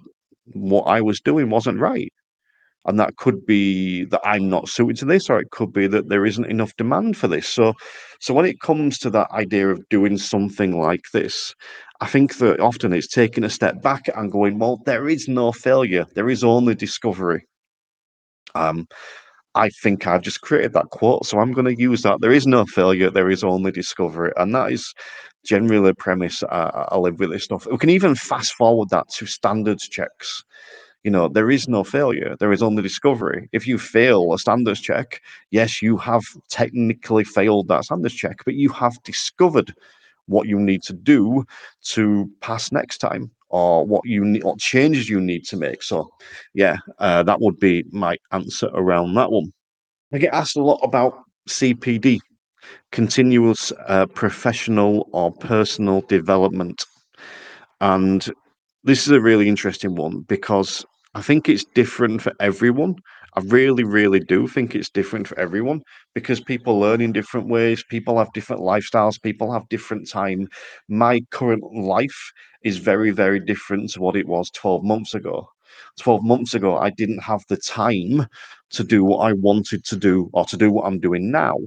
what 0.54 0.84
I 0.84 1.02
was 1.02 1.20
doing 1.22 1.50
wasn't 1.50 1.80
right. 1.80 2.12
And 2.88 3.00
that 3.00 3.18
could 3.18 3.46
be 3.48 4.06
that 4.06 4.22
I'm 4.24 4.48
not 4.48 4.70
suited 4.70 4.98
to 4.98 5.06
this, 5.06 5.30
or 5.30 5.40
it 5.40 5.50
could 5.52 5.74
be 5.74 5.88
that 5.88 6.10
there 6.10 6.26
isn't 6.26 6.46
enough 6.46 6.76
demand 6.78 7.18
for 7.18 7.28
this. 7.28 7.48
So 7.48 7.74
so 8.20 8.34
when 8.34 8.46
it 8.46 8.62
comes 8.62 9.00
to 9.00 9.10
that 9.12 9.32
idea 9.32 9.70
of 9.70 9.88
doing 9.90 10.18
something 10.18 10.80
like 10.80 11.02
this, 11.12 11.54
I 12.02 12.08
think 12.08 12.38
that 12.38 12.60
often 12.60 12.94
it's 12.94 13.08
taking 13.08 13.44
a 13.44 13.50
step 13.50 13.82
back 13.82 14.04
and 14.16 14.32
going, 14.32 14.60
well, 14.60 14.82
there 14.86 15.10
is 15.10 15.28
no 15.28 15.52
failure, 15.52 16.06
there 16.14 16.30
is 16.30 16.44
only 16.44 16.76
discovery. 16.76 17.48
Um, 18.54 18.88
I 19.56 19.70
think 19.70 20.06
I've 20.06 20.22
just 20.22 20.42
created 20.42 20.74
that 20.74 20.90
quote, 20.90 21.26
so 21.26 21.40
I'm 21.40 21.54
going 21.54 21.74
to 21.74 21.82
use 21.82 22.02
that. 22.02 22.20
There 22.22 22.34
is 22.34 22.46
no 22.46 22.66
failure, 22.66 23.10
there 23.10 23.30
is 23.30 23.44
only 23.44 23.72
discovery. 23.72 24.32
And 24.36 24.54
that 24.54 24.72
is 24.72 24.94
generally 25.46 25.90
the 25.90 25.96
premise 25.96 26.44
I, 26.44 26.88
I 26.92 26.98
live 26.98 27.20
with 27.20 27.32
this 27.32 27.46
stuff. 27.46 27.66
We 27.66 27.78
can 27.78 27.90
even 27.90 28.16
fast 28.16 28.54
forward 28.54 28.90
that 28.90 29.08
to 29.16 29.26
standards 29.26 29.88
checks. 29.88 30.44
You 31.04 31.12
know, 31.12 31.30
there 31.30 31.52
is 31.52 31.70
no 31.70 31.84
failure, 31.84 32.36
there 32.40 32.52
is 32.52 32.64
only 32.64 32.82
discovery. 32.84 33.48
If 33.54 33.66
you 33.68 33.78
fail 33.78 34.34
a 34.34 34.40
standards 34.40 34.82
check, 34.82 35.22
yes, 35.52 35.82
you 35.82 35.98
have 35.98 36.24
technically 36.50 37.24
failed 37.24 37.68
that 37.70 37.86
standards 37.86 38.16
check, 38.16 38.38
but 38.44 38.56
you 38.56 38.70
have 38.70 39.02
discovered 39.04 39.74
what 40.28 40.48
you 40.48 40.60
need 40.60 40.84
to 40.84 40.94
do 40.94 41.46
to 41.84 42.30
pass 42.42 42.72
next 42.72 42.98
time 43.00 43.32
or 43.50 43.86
what 43.86 44.06
you 44.06 44.26
need 44.26 44.44
changes 44.58 45.10
you 45.10 45.22
need 45.22 45.46
to 45.46 45.58
make. 45.58 45.84
So 45.84 46.10
yeah 46.54 46.78
uh, 47.00 47.24
that 47.24 47.42
would 47.42 47.60
be 47.60 47.84
my 47.92 48.18
answer 48.32 48.70
around 48.74 49.14
that 49.16 49.32
one. 49.32 49.52
I 50.14 50.18
get 50.18 50.34
asked 50.34 50.58
a 50.58 50.64
lot 50.64 50.80
about 50.84 51.14
cpd 51.50 52.20
continuous 52.92 53.72
uh, 53.88 54.08
professional 54.08 55.08
or 55.14 55.32
personal 55.32 56.02
development. 56.02 56.84
And 57.80 58.28
this 58.86 59.06
is 59.06 59.12
a 59.12 59.20
really 59.20 59.50
interesting 59.50 59.96
one 59.96 60.22
because 60.22 60.86
i 61.16 61.22
think 61.22 61.50
it's 61.50 61.66
different 61.74 62.22
for 62.22 62.32
everyone 62.40 62.96
I 63.38 63.42
really, 63.42 63.84
really 63.84 64.22
do 64.22 64.48
think 64.48 64.76
it's 64.76 64.90
different 64.90 65.28
for 65.28 65.38
everyone 65.38 65.82
because 66.14 66.40
people 66.40 66.80
learn 66.80 67.02
in 67.02 67.12
different 67.12 67.50
ways. 67.50 67.84
People 67.90 68.18
have 68.18 68.32
different 68.34 68.62
lifestyles. 68.62 69.22
People 69.22 69.52
have 69.52 69.68
different 69.68 70.10
time. 70.10 70.48
My 70.88 71.20
current 71.32 71.64
life 71.74 72.32
is 72.64 72.78
very, 72.78 73.12
very 73.12 73.42
different 73.42 73.92
to 73.92 74.02
what 74.02 74.16
it 74.16 74.28
was 74.28 74.50
12 74.52 74.84
months 74.86 75.14
ago. 75.14 75.50
12 76.00 76.24
months 76.24 76.54
ago, 76.54 76.78
I 76.78 76.92
didn't 76.92 77.24
have 77.24 77.44
the 77.50 77.58
time 77.58 78.26
to 78.72 78.84
do 78.84 79.04
what 79.04 79.20
I 79.20 79.34
wanted 79.34 79.84
to 79.86 79.98
do 79.98 80.30
or 80.34 80.46
to 80.46 80.56
do 80.56 80.72
what 80.72 80.86
I'm 80.86 81.00
doing 81.00 81.30
now. 81.30 81.58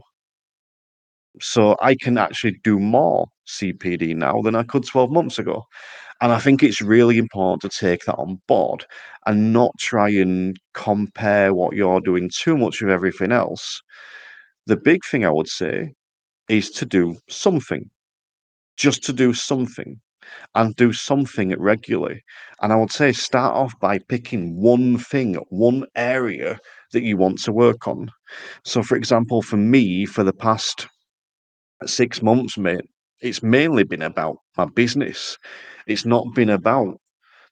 So 1.41 1.77
I 1.81 1.95
can 1.95 2.19
actually 2.19 2.59
do 2.65 2.79
more 2.79 3.27
CPD 3.47 4.17
now 4.17 4.41
than 4.43 4.55
I 4.55 4.63
could 4.63 4.87
12 4.87 5.11
months 5.11 5.39
ago. 5.39 5.67
And 6.21 6.33
I 6.33 6.39
think 6.39 6.63
it's 6.63 6.81
really 6.83 7.19
important 7.19 7.63
to 7.63 7.69
take 7.69 8.05
that 8.05 8.17
on 8.17 8.41
board 8.49 8.87
and 9.27 9.53
not 9.53 9.73
try 9.79 10.09
and 10.11 10.57
compare 10.75 11.55
what 11.55 11.75
you're 11.77 12.01
doing 12.01 12.31
too 12.35 12.57
much 12.57 12.81
with 12.81 12.91
everything 12.91 13.33
else. 13.33 13.83
The 14.67 14.77
big 14.77 15.05
thing 15.05 15.25
I 15.25 15.31
would 15.31 15.49
say 15.49 15.95
is 16.49 16.71
to 16.73 16.87
do 16.87 17.19
something, 17.29 17.91
just 18.77 19.03
to 19.05 19.13
do 19.13 19.35
something 19.35 20.01
and 20.55 20.77
do 20.77 20.93
something 20.93 21.55
regularly. 21.59 22.23
And 22.63 22.73
I 22.73 22.77
would 22.77 22.93
say 22.93 23.13
start 23.13 23.55
off 23.55 23.79
by 23.81 23.99
picking 24.01 24.61
one 24.61 24.99
thing, 24.99 25.35
one 25.51 25.87
area 25.97 26.59
that 26.93 27.03
you 27.03 27.17
want 27.17 27.41
to 27.45 27.53
work 27.53 27.89
on. 27.89 28.11
So, 28.65 28.83
for 28.83 28.97
example, 28.97 29.43
for 29.43 29.57
me, 29.59 30.07
for 30.07 30.25
the 30.25 30.33
past 30.35 30.89
six 31.87 32.23
months, 32.23 32.57
mate, 32.59 32.89
it's 33.21 33.43
mainly 33.43 33.85
been 33.85 34.03
about 34.03 34.39
my 34.57 34.67
business. 34.67 35.39
It's 35.87 36.05
not 36.05 36.35
been 36.35 36.51
about 36.51 37.01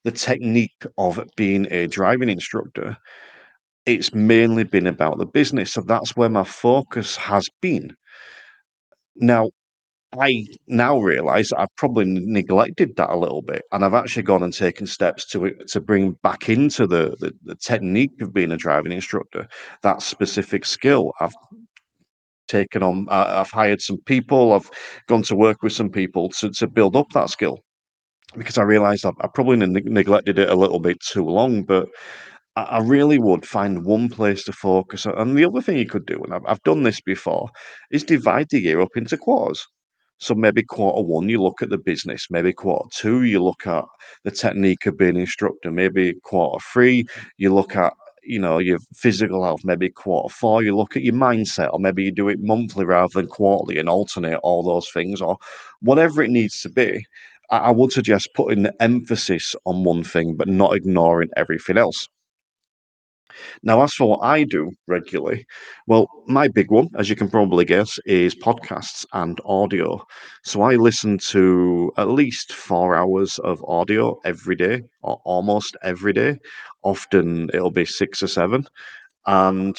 the 0.04 0.12
technique 0.12 0.84
of 0.98 1.22
being 1.36 1.66
a 1.70 1.86
driving 1.88 2.28
instructor. 2.28 2.96
It's 3.86 4.14
mainly 4.14 4.64
been 4.64 4.86
about 4.86 5.18
the 5.18 5.26
business. 5.26 5.72
So 5.72 5.80
that's 5.80 6.16
where 6.16 6.28
my 6.28 6.44
focus 6.44 7.16
has 7.16 7.48
been. 7.60 7.94
Now, 9.16 9.50
I 10.18 10.46
now 10.68 10.98
realize 11.00 11.52
I've 11.52 11.74
probably 11.76 12.04
neglected 12.06 12.96
that 12.96 13.10
a 13.10 13.16
little 13.18 13.42
bit, 13.42 13.62
and 13.72 13.84
I've 13.84 13.94
actually 13.94 14.22
gone 14.22 14.42
and 14.42 14.52
taken 14.52 14.86
steps 14.86 15.26
to 15.30 15.50
to 15.68 15.80
bring 15.80 16.12
back 16.22 16.48
into 16.48 16.86
the, 16.86 17.16
the, 17.18 17.32
the 17.44 17.56
technique 17.56 18.20
of 18.20 18.32
being 18.32 18.52
a 18.52 18.56
driving 18.56 18.92
instructor, 18.92 19.48
that 19.82 20.02
specific 20.02 20.64
skill. 20.64 21.12
I've 21.20 21.34
taken 22.46 22.82
on, 22.82 23.06
uh, 23.10 23.42
I've 23.44 23.50
hired 23.50 23.80
some 23.80 23.98
people, 24.06 24.52
I've 24.52 24.70
gone 25.08 25.22
to 25.24 25.36
work 25.36 25.62
with 25.62 25.72
some 25.72 25.90
people 25.90 26.28
to, 26.30 26.50
to 26.50 26.66
build 26.66 26.96
up 26.96 27.10
that 27.12 27.30
skill 27.30 27.60
because 28.36 28.58
I 28.58 28.62
realized 28.62 29.06
I've, 29.06 29.14
I 29.20 29.28
probably 29.32 29.56
ne- 29.56 29.80
neglected 29.84 30.38
it 30.38 30.50
a 30.50 30.56
little 30.56 30.80
bit 30.80 31.00
too 31.00 31.24
long, 31.24 31.62
but 31.62 31.88
I, 32.56 32.62
I 32.62 32.78
really 32.80 33.18
would 33.18 33.46
find 33.46 33.84
one 33.84 34.08
place 34.08 34.44
to 34.44 34.52
focus. 34.52 35.06
And 35.06 35.36
the 35.36 35.44
other 35.44 35.62
thing 35.62 35.78
you 35.78 35.86
could 35.86 36.06
do, 36.06 36.22
and 36.22 36.34
I've, 36.34 36.46
I've 36.46 36.62
done 36.62 36.82
this 36.82 37.00
before, 37.00 37.48
is 37.90 38.04
divide 38.04 38.48
the 38.50 38.60
year 38.60 38.80
up 38.80 38.96
into 38.96 39.16
quarters. 39.16 39.64
So 40.18 40.34
maybe 40.34 40.62
quarter 40.62 41.02
one, 41.02 41.28
you 41.28 41.42
look 41.42 41.60
at 41.60 41.68
the 41.68 41.78
business. 41.78 42.28
Maybe 42.30 42.52
quarter 42.52 42.88
two, 42.90 43.24
you 43.24 43.42
look 43.42 43.66
at 43.66 43.84
the 44.24 44.30
technique 44.30 44.86
of 44.86 44.96
being 44.96 45.16
instructor. 45.16 45.70
Maybe 45.70 46.14
quarter 46.24 46.64
three, 46.72 47.06
you 47.36 47.54
look 47.54 47.76
at 47.76 47.92
you 48.26 48.38
know 48.38 48.58
your 48.58 48.78
physical 48.94 49.44
health 49.44 49.60
maybe 49.64 49.88
quarter 49.88 50.32
four 50.32 50.62
you 50.62 50.76
look 50.76 50.96
at 50.96 51.02
your 51.02 51.14
mindset 51.14 51.72
or 51.72 51.78
maybe 51.78 52.04
you 52.04 52.12
do 52.12 52.28
it 52.28 52.40
monthly 52.40 52.84
rather 52.84 53.12
than 53.14 53.26
quarterly 53.26 53.78
and 53.78 53.88
alternate 53.88 54.38
all 54.38 54.62
those 54.62 54.90
things 54.90 55.20
or 55.20 55.36
whatever 55.80 56.22
it 56.22 56.30
needs 56.30 56.60
to 56.60 56.68
be 56.68 57.04
I, 57.50 57.58
I 57.58 57.70
would 57.70 57.92
suggest 57.92 58.34
putting 58.34 58.62
the 58.62 58.82
emphasis 58.82 59.54
on 59.64 59.84
one 59.84 60.04
thing 60.04 60.36
but 60.36 60.48
not 60.48 60.74
ignoring 60.74 61.30
everything 61.36 61.78
else 61.78 62.08
now, 63.62 63.82
as 63.82 63.94
for 63.94 64.08
what 64.08 64.20
I 64.22 64.44
do 64.44 64.72
regularly, 64.86 65.46
well, 65.86 66.08
my 66.26 66.48
big 66.48 66.70
one, 66.70 66.88
as 66.98 67.08
you 67.08 67.16
can 67.16 67.30
probably 67.30 67.64
guess, 67.64 67.98
is 68.06 68.34
podcasts 68.34 69.04
and 69.12 69.40
audio. 69.44 70.02
So 70.44 70.62
I 70.62 70.76
listen 70.76 71.18
to 71.30 71.92
at 71.96 72.08
least 72.08 72.52
four 72.52 72.94
hours 72.94 73.38
of 73.40 73.64
audio 73.64 74.18
every 74.24 74.56
day, 74.56 74.82
or 75.02 75.20
almost 75.24 75.76
every 75.82 76.12
day. 76.12 76.38
Often 76.82 77.50
it'll 77.52 77.70
be 77.70 77.84
six 77.84 78.22
or 78.22 78.28
seven. 78.28 78.66
And 79.26 79.76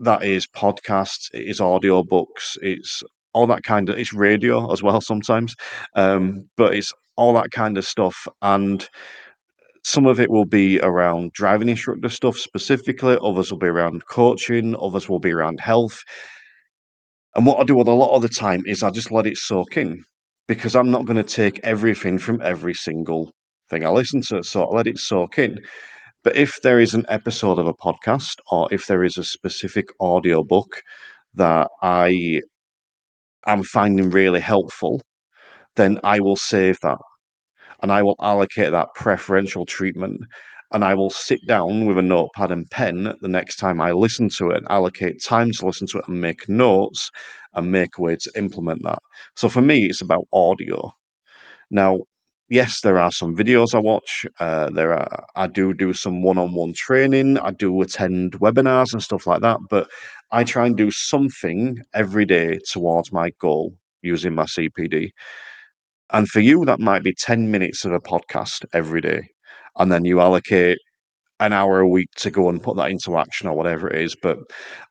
that 0.00 0.22
is 0.22 0.46
podcasts, 0.46 1.28
it 1.32 1.48
is 1.48 1.60
audio 1.60 2.02
books, 2.02 2.56
it's 2.62 3.02
all 3.32 3.46
that 3.48 3.64
kind 3.64 3.88
of, 3.88 3.98
it's 3.98 4.12
radio 4.12 4.72
as 4.72 4.82
well 4.82 5.00
sometimes. 5.00 5.54
Um, 5.96 6.48
but 6.56 6.74
it's 6.74 6.92
all 7.16 7.32
that 7.34 7.50
kind 7.50 7.78
of 7.78 7.86
stuff. 7.86 8.26
And 8.42 8.88
some 9.84 10.06
of 10.06 10.18
it 10.18 10.30
will 10.30 10.46
be 10.46 10.80
around 10.80 11.32
driving 11.32 11.68
instructor 11.68 12.08
stuff 12.08 12.38
specifically, 12.38 13.18
others 13.22 13.50
will 13.50 13.58
be 13.58 13.66
around 13.66 14.06
coaching, 14.06 14.74
others 14.80 15.10
will 15.10 15.18
be 15.18 15.30
around 15.30 15.60
health. 15.60 16.02
And 17.36 17.44
what 17.44 17.60
I 17.60 17.64
do 17.64 17.76
with 17.76 17.88
a 17.88 17.92
lot 17.92 18.16
of 18.16 18.22
the 18.22 18.28
time 18.28 18.62
is 18.66 18.82
I 18.82 18.90
just 18.90 19.12
let 19.12 19.26
it 19.26 19.36
soak 19.36 19.76
in 19.76 20.02
because 20.48 20.74
I'm 20.74 20.90
not 20.90 21.04
going 21.04 21.18
to 21.18 21.22
take 21.22 21.60
everything 21.64 22.18
from 22.18 22.40
every 22.40 22.72
single 22.72 23.30
thing 23.68 23.84
I 23.84 23.90
listen 23.90 24.22
to. 24.28 24.42
So 24.42 24.64
I 24.64 24.74
let 24.74 24.86
it 24.86 24.98
soak 24.98 25.38
in. 25.38 25.60
But 26.22 26.36
if 26.36 26.62
there 26.62 26.80
is 26.80 26.94
an 26.94 27.04
episode 27.10 27.58
of 27.58 27.66
a 27.66 27.74
podcast 27.74 28.36
or 28.50 28.72
if 28.72 28.86
there 28.86 29.04
is 29.04 29.18
a 29.18 29.24
specific 29.24 29.88
audio 30.00 30.42
book 30.42 30.80
that 31.34 31.68
I 31.82 32.40
am 33.46 33.62
finding 33.64 34.08
really 34.08 34.40
helpful, 34.40 35.02
then 35.76 36.00
I 36.02 36.20
will 36.20 36.36
save 36.36 36.78
that 36.80 36.98
and 37.84 37.92
I 37.92 38.02
will 38.02 38.16
allocate 38.18 38.70
that 38.70 38.94
preferential 38.94 39.66
treatment. 39.66 40.22
And 40.72 40.82
I 40.82 40.94
will 40.94 41.10
sit 41.10 41.46
down 41.46 41.84
with 41.84 41.98
a 41.98 42.02
notepad 42.02 42.50
and 42.50 42.68
pen 42.70 43.14
the 43.20 43.28
next 43.28 43.56
time 43.56 43.78
I 43.78 43.92
listen 43.92 44.30
to 44.38 44.52
it 44.52 44.64
allocate 44.70 45.22
time 45.22 45.52
to 45.52 45.66
listen 45.66 45.86
to 45.88 45.98
it 45.98 46.08
and 46.08 46.18
make 46.18 46.48
notes 46.48 47.10
and 47.52 47.70
make 47.70 47.98
a 47.98 48.00
way 48.00 48.16
to 48.16 48.32
implement 48.36 48.82
that. 48.84 49.00
So 49.36 49.50
for 49.50 49.60
me, 49.60 49.84
it's 49.84 50.00
about 50.00 50.26
audio. 50.32 50.94
Now, 51.70 52.00
yes, 52.48 52.80
there 52.80 52.98
are 52.98 53.12
some 53.12 53.36
videos 53.36 53.74
I 53.74 53.80
watch. 53.80 54.24
Uh, 54.40 54.70
there 54.70 54.94
are 54.94 55.26
I 55.36 55.46
do 55.46 55.74
do 55.74 55.92
some 55.92 56.22
one-on-one 56.22 56.72
training. 56.72 57.36
I 57.38 57.50
do 57.50 57.82
attend 57.82 58.40
webinars 58.40 58.94
and 58.94 59.02
stuff 59.02 59.26
like 59.26 59.42
that. 59.42 59.58
But 59.68 59.90
I 60.32 60.42
try 60.44 60.64
and 60.64 60.74
do 60.76 60.90
something 60.90 61.82
every 61.92 62.24
day 62.24 62.60
towards 62.72 63.12
my 63.12 63.28
goal 63.38 63.74
using 64.00 64.34
my 64.34 64.44
CPD. 64.44 65.10
And 66.12 66.28
for 66.28 66.40
you, 66.40 66.64
that 66.64 66.80
might 66.80 67.02
be 67.02 67.14
10 67.14 67.50
minutes 67.50 67.84
of 67.84 67.92
a 67.92 68.00
podcast 68.00 68.64
every 68.72 69.00
day. 69.00 69.28
And 69.76 69.90
then 69.90 70.04
you 70.04 70.20
allocate 70.20 70.78
an 71.40 71.52
hour 71.52 71.80
a 71.80 71.88
week 71.88 72.10
to 72.16 72.30
go 72.30 72.48
and 72.48 72.62
put 72.62 72.76
that 72.76 72.90
into 72.90 73.16
action 73.16 73.48
or 73.48 73.56
whatever 73.56 73.88
it 73.88 74.00
is. 74.00 74.16
But 74.20 74.38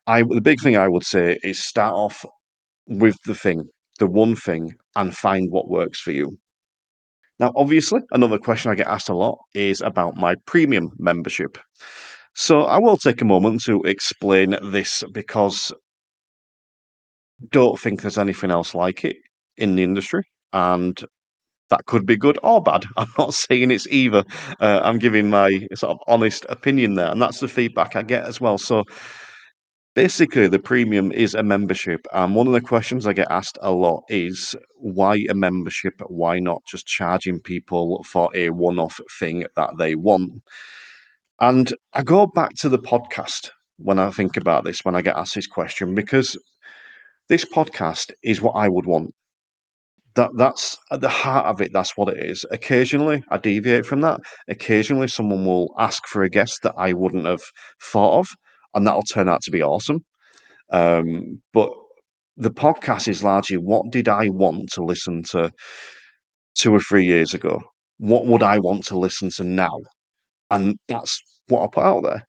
I 0.08 0.24
the 0.24 0.42
big 0.42 0.62
thing 0.62 0.78
I 0.78 0.88
would 0.88 1.06
say 1.06 1.40
is 1.44 1.64
start 1.64 1.94
off 1.94 2.26
with 2.88 3.18
the 3.26 3.36
thing, 3.36 3.68
the 4.00 4.08
one 4.08 4.36
thing, 4.36 4.76
and 4.96 5.16
find 5.16 5.52
what 5.52 5.70
works 5.70 6.00
for 6.00 6.12
you. 6.12 6.38
Now, 7.40 7.52
obviously, 7.56 8.02
another 8.12 8.38
question 8.38 8.72
I 8.72 8.76
get 8.76 8.88
asked 8.88 9.10
a 9.10 9.16
lot 9.16 9.40
is 9.54 9.82
about 9.82 10.16
my 10.18 10.36
premium 10.46 10.92
membership. 10.98 11.58
So 12.36 12.64
I 12.64 12.78
will 12.80 12.98
take 12.98 13.22
a 13.22 13.26
moment 13.26 13.64
to 13.64 13.82
explain 13.84 14.56
this 14.72 15.04
because 15.12 15.72
don't 17.50 17.80
think 17.80 18.02
there's 18.02 18.18
anything 18.18 18.52
else 18.52 18.74
like 18.76 19.04
it 19.04 19.18
in 19.58 19.76
the 19.76 19.84
industry, 19.84 20.24
and 20.54 21.04
that 21.70 21.86
could 21.88 22.06
be 22.06 22.16
good 22.16 22.38
or 22.44 22.62
bad. 22.62 22.86
I'm 22.98 23.12
not 23.18 23.34
saying 23.34 23.72
it's 23.72 23.88
either. 23.88 24.24
Uh, 24.60 24.82
I'm 24.84 25.00
giving 25.00 25.30
my 25.30 25.68
sort 25.74 25.92
of 25.92 26.00
honest 26.08 26.46
opinion 26.50 26.96
there, 26.96 27.12
and 27.12 27.22
that's 27.22 27.40
the 27.40 27.48
feedback 27.48 27.96
I 27.96 28.04
get 28.04 28.26
as 28.26 28.40
well. 28.40 28.58
So 28.58 28.84
basically, 29.96 30.48
the 30.48 30.60
premium 30.60 31.12
is 31.12 31.34
a 31.34 31.44
membership, 31.44 32.06
and 32.14 32.36
one 32.36 32.48
of 32.48 32.54
the 32.54 32.62
questions 32.62 33.08
I 33.08 33.14
get 33.14 33.32
asked 33.32 33.58
a 33.62 33.72
lot 33.72 34.04
is 34.10 34.56
why 34.76 35.26
a 35.30 35.34
membership? 35.34 35.96
Why 36.08 36.40
not 36.40 36.64
just 36.66 36.86
charging 36.86 37.40
people 37.40 38.04
for 38.04 38.30
a 38.36 38.52
one-off 38.52 39.00
thing 39.20 39.46
that 39.56 39.72
they 39.78 39.96
want? 39.96 40.44
And 41.40 41.74
I 41.94 42.04
go 42.04 42.28
back 42.28 42.54
to 42.58 42.70
the 42.70 42.80
podcast 42.80 43.50
when 43.78 43.98
I 44.00 44.12
think 44.12 44.38
about 44.38 44.64
this, 44.64 44.86
when 44.86 44.96
I 44.96 45.02
get 45.02 45.18
asked 45.18 45.36
this 45.36 45.48
question, 45.48 45.96
because 45.96 46.38
this 47.30 47.44
podcast 47.44 48.12
is 48.22 48.42
what 48.42 48.52
I 48.52 48.70
would 48.70 48.86
want. 48.86 49.14
That 50.16 50.32
that's 50.36 50.78
at 50.92 51.02
the 51.02 51.10
heart 51.10 51.48
of 51.48 51.62
it. 51.62 51.74
That's 51.74 51.98
what 51.98 52.10
it 52.10 52.24
is. 52.24 52.46
Occasionally, 52.52 53.24
I 53.30 53.38
deviate 53.38 53.86
from 53.86 54.02
that. 54.02 54.20
Occasionally, 54.48 55.08
someone 55.08 55.46
will 55.46 55.74
ask 55.80 56.06
for 56.08 56.24
a 56.24 56.30
guest 56.30 56.62
that 56.64 56.76
I 56.78 56.94
wouldn't 56.94 57.26
have 57.26 57.42
thought 57.82 58.20
of, 58.20 58.30
and 58.76 58.86
that'll 58.86 59.04
turn 59.04 59.28
out 59.28 59.42
to 59.44 59.52
be 59.52 59.64
awesome. 59.64 60.04
Um, 60.72 61.42
but 61.54 61.72
the 62.38 62.52
podcast 62.52 63.08
is 63.08 63.24
largely 63.24 63.58
what 63.58 63.92
did 63.92 64.08
I 64.08 64.30
want 64.30 64.72
to 64.74 64.84
listen 64.84 65.24
to 65.32 65.52
two 66.56 66.74
or 66.74 66.80
three 66.80 67.06
years 67.06 67.34
ago? 67.34 67.62
What 67.98 68.26
would 68.26 68.44
I 68.44 68.60
want 68.60 68.86
to 68.88 68.98
listen 68.98 69.30
to 69.32 69.44
now? 69.44 69.80
And 70.52 70.78
that's 70.88 71.22
what 71.48 71.64
I 71.64 71.68
put 71.72 71.84
out 71.84 72.04
there. 72.04 72.26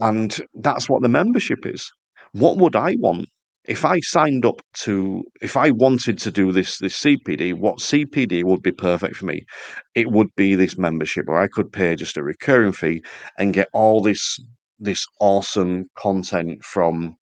And 0.00 0.38
that's 0.54 0.88
what 0.88 1.02
the 1.02 1.08
membership 1.08 1.66
is. 1.66 1.90
What 2.32 2.58
would 2.58 2.74
I 2.74 2.96
want 2.98 3.28
if 3.66 3.84
I 3.84 4.00
signed 4.00 4.44
up 4.44 4.60
to 4.80 5.24
if 5.40 5.56
I 5.56 5.70
wanted 5.70 6.18
to 6.18 6.30
do 6.30 6.52
this 6.52 6.78
this 6.78 7.00
CPD, 7.00 7.54
what 7.54 7.78
CPD 7.78 8.44
would 8.44 8.62
be 8.62 8.72
perfect 8.72 9.16
for 9.16 9.26
me? 9.26 9.46
It 9.94 10.10
would 10.10 10.34
be 10.36 10.54
this 10.54 10.76
membership 10.76 11.26
where 11.26 11.40
I 11.40 11.48
could 11.48 11.72
pay 11.72 11.96
just 11.96 12.16
a 12.16 12.22
recurring 12.22 12.72
fee 12.72 13.02
and 13.38 13.54
get 13.54 13.68
all 13.72 14.02
this 14.02 14.38
this 14.78 15.06
awesome 15.20 15.88
content 15.96 16.62
from 16.64 17.16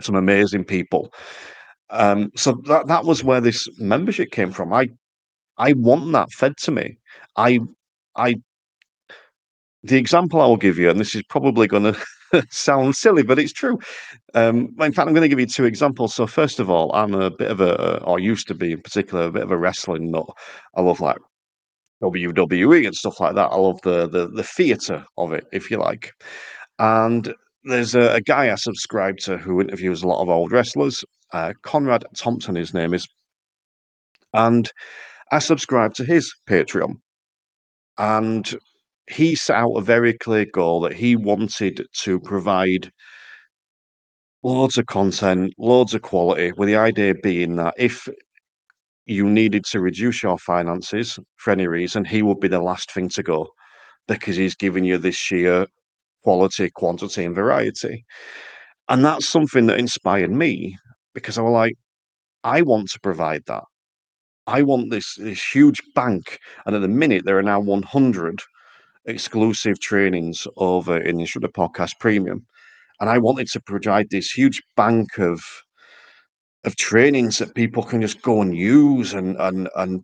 some 0.00 0.14
amazing 0.14 0.64
people. 0.64 1.12
Um, 1.90 2.30
so 2.36 2.52
that 2.66 2.86
that 2.86 3.04
was 3.04 3.24
where 3.24 3.40
this 3.40 3.66
membership 3.78 4.30
came 4.30 4.52
from. 4.52 4.72
I 4.72 4.88
I 5.58 5.74
want 5.74 6.12
that 6.12 6.32
fed 6.32 6.56
to 6.58 6.70
me. 6.70 6.98
I 7.36 7.60
I 8.16 8.36
the 9.82 9.96
example 9.96 10.40
I 10.40 10.46
will 10.46 10.56
give 10.56 10.78
you, 10.78 10.90
and 10.90 11.00
this 11.00 11.14
is 11.14 11.22
probably 11.24 11.66
going 11.66 11.82
to 11.92 12.00
sound 12.50 12.96
silly, 12.96 13.22
but 13.22 13.38
it's 13.38 13.52
true. 13.52 13.78
Um, 14.34 14.74
in 14.80 14.92
fact, 14.92 15.08
I'm 15.08 15.14
going 15.14 15.22
to 15.22 15.28
give 15.28 15.40
you 15.40 15.46
two 15.46 15.64
examples. 15.64 16.14
So, 16.14 16.26
first 16.26 16.60
of 16.60 16.70
all, 16.70 16.92
I'm 16.94 17.14
a 17.14 17.30
bit 17.30 17.50
of 17.50 17.60
a, 17.60 18.02
or 18.04 18.18
used 18.18 18.48
to 18.48 18.54
be 18.54 18.72
in 18.72 18.82
particular, 18.82 19.24
a 19.24 19.32
bit 19.32 19.42
of 19.42 19.50
a 19.50 19.58
wrestling 19.58 20.10
nut. 20.10 20.26
I 20.74 20.82
love 20.82 21.00
like 21.00 21.18
WWE 22.02 22.86
and 22.86 22.94
stuff 22.94 23.20
like 23.20 23.34
that. 23.34 23.50
I 23.50 23.56
love 23.56 23.80
the 23.82 24.08
the, 24.08 24.28
the 24.28 24.44
theatre 24.44 25.04
of 25.16 25.32
it, 25.32 25.46
if 25.52 25.70
you 25.70 25.78
like. 25.78 26.12
And 26.78 27.34
there's 27.64 27.94
a, 27.94 28.14
a, 28.14 28.20
guy 28.20 28.50
I 28.50 28.54
subscribe 28.54 29.18
to 29.18 29.36
who 29.36 29.60
interviews 29.60 30.02
a 30.02 30.08
lot 30.08 30.22
of 30.22 30.30
old 30.30 30.50
wrestlers. 30.50 31.04
Uh, 31.32 31.52
Conrad 31.62 32.04
Thompson, 32.16 32.54
his 32.54 32.72
name 32.72 32.94
is, 32.94 33.06
and 34.32 34.70
I 35.30 35.40
subscribe 35.40 35.94
to 35.94 36.04
his 36.04 36.34
Patreon. 36.48 36.94
And 37.98 38.58
he 39.10 39.34
set 39.34 39.56
out 39.56 39.72
a 39.72 39.80
very 39.80 40.14
clear 40.14 40.46
goal 40.46 40.80
that 40.82 40.92
he 40.92 41.16
wanted 41.16 41.86
to 42.02 42.20
provide 42.20 42.90
loads 44.42 44.78
of 44.78 44.86
content, 44.86 45.52
loads 45.58 45.94
of 45.94 46.02
quality, 46.02 46.52
with 46.52 46.68
the 46.68 46.76
idea 46.76 47.14
being 47.22 47.56
that 47.56 47.74
if 47.76 48.08
you 49.06 49.28
needed 49.28 49.64
to 49.64 49.80
reduce 49.80 50.22
your 50.22 50.38
finances 50.38 51.18
for 51.36 51.50
any 51.50 51.66
reason, 51.66 52.04
he 52.04 52.22
would 52.22 52.40
be 52.40 52.48
the 52.48 52.60
last 52.60 52.92
thing 52.92 53.08
to 53.08 53.22
go 53.22 53.48
because 54.08 54.36
he's 54.36 54.54
giving 54.54 54.84
you 54.84 54.98
this 54.98 55.16
sheer 55.16 55.66
quality, 56.22 56.70
quantity, 56.70 57.24
and 57.24 57.34
variety. 57.34 58.04
And 58.88 59.04
that's 59.04 59.28
something 59.28 59.66
that 59.66 59.78
inspired 59.78 60.30
me 60.30 60.76
because 61.14 61.38
I 61.38 61.42
was 61.42 61.52
like, 61.52 61.74
I 62.44 62.62
want 62.62 62.90
to 62.90 63.00
provide 63.00 63.42
that. 63.46 63.64
I 64.46 64.62
want 64.62 64.90
this 64.90 65.14
this 65.16 65.42
huge 65.42 65.80
bank, 65.94 66.38
and 66.66 66.74
at 66.74 66.80
the 66.80 66.88
minute 66.88 67.24
there 67.24 67.38
are 67.38 67.42
now 67.42 67.60
100 67.60 68.40
exclusive 69.06 69.80
trainings 69.80 70.46
over 70.56 70.98
in 70.98 71.16
the 71.16 71.22
Instructor 71.22 71.48
Podcast 71.48 71.98
Premium, 72.00 72.46
and 73.00 73.08
I 73.10 73.18
wanted 73.18 73.48
to 73.48 73.60
provide 73.60 74.10
this 74.10 74.30
huge 74.30 74.62
bank 74.76 75.18
of 75.18 75.42
of 76.64 76.76
trainings 76.76 77.38
that 77.38 77.54
people 77.54 77.82
can 77.82 78.02
just 78.02 78.20
go 78.22 78.42
and 78.42 78.54
use 78.54 79.14
and 79.14 79.36
and 79.38 79.68
and 79.76 80.02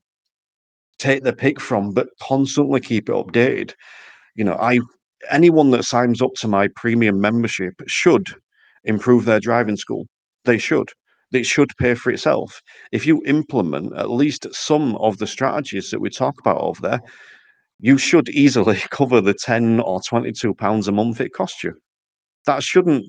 take 0.99 1.23
the 1.23 1.33
pick 1.33 1.61
from, 1.61 1.93
but 1.93 2.09
constantly 2.23 2.81
keep 2.81 3.09
it 3.09 3.13
updated. 3.13 3.75
You 4.35 4.45
know, 4.45 4.55
I 4.55 4.81
anyone 5.31 5.71
that 5.73 5.85
signs 5.85 6.23
up 6.23 6.33
to 6.37 6.49
my 6.49 6.69
premium 6.77 7.21
membership 7.21 7.75
should 7.87 8.27
improve 8.85 9.25
their 9.25 9.41
driving 9.41 9.77
school. 9.77 10.07
They 10.45 10.59
should. 10.59 10.89
It 11.33 11.45
should 11.45 11.77
pay 11.79 11.95
for 11.95 12.13
itself. 12.13 12.63
If 12.93 13.07
you 13.07 13.23
implement 13.27 13.97
at 13.97 14.11
least 14.11 14.47
some 14.55 14.97
of 14.97 15.19
the 15.19 15.27
strategies 15.27 15.91
that 15.91 16.01
we 16.01 16.09
talk 16.09 16.35
about 16.39 16.61
over 16.61 16.81
there, 16.81 17.01
you 17.79 17.99
should 17.99 18.29
easily 18.31 18.77
cover 18.91 19.21
the 19.21 19.35
10 19.35 19.81
or 19.81 20.01
22 20.01 20.55
pounds 20.55 20.89
a 20.89 20.93
month 20.93 21.21
it 21.21 21.33
costs 21.33 21.63
you. 21.65 21.75
That 22.47 22.63
shouldn't 22.63 23.05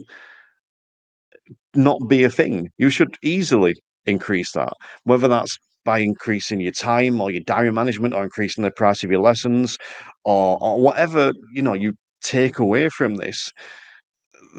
not 1.76 2.08
be 2.08 2.24
a 2.24 2.30
thing. 2.30 2.70
You 2.78 2.90
should 2.90 3.18
easily 3.22 3.76
increase 4.06 4.52
that, 4.54 4.74
whether 5.04 5.28
that's 5.28 5.58
by 5.88 6.00
increasing 6.00 6.60
your 6.60 6.74
time 6.74 7.22
or 7.22 7.32
your 7.32 7.44
diary 7.44 7.72
management 7.72 8.14
or 8.14 8.24
increasing 8.24 8.62
the 8.64 8.72
price 8.72 9.06
of 9.06 9.12
your 9.12 9.22
lessons 9.22 9.78
or, 10.26 10.62
or 10.62 10.82
whatever 10.82 11.32
you 11.54 11.62
know 11.62 11.74
you 11.74 11.94
take 12.22 12.60
away 12.60 12.90
from 12.90 13.16
this 13.16 13.54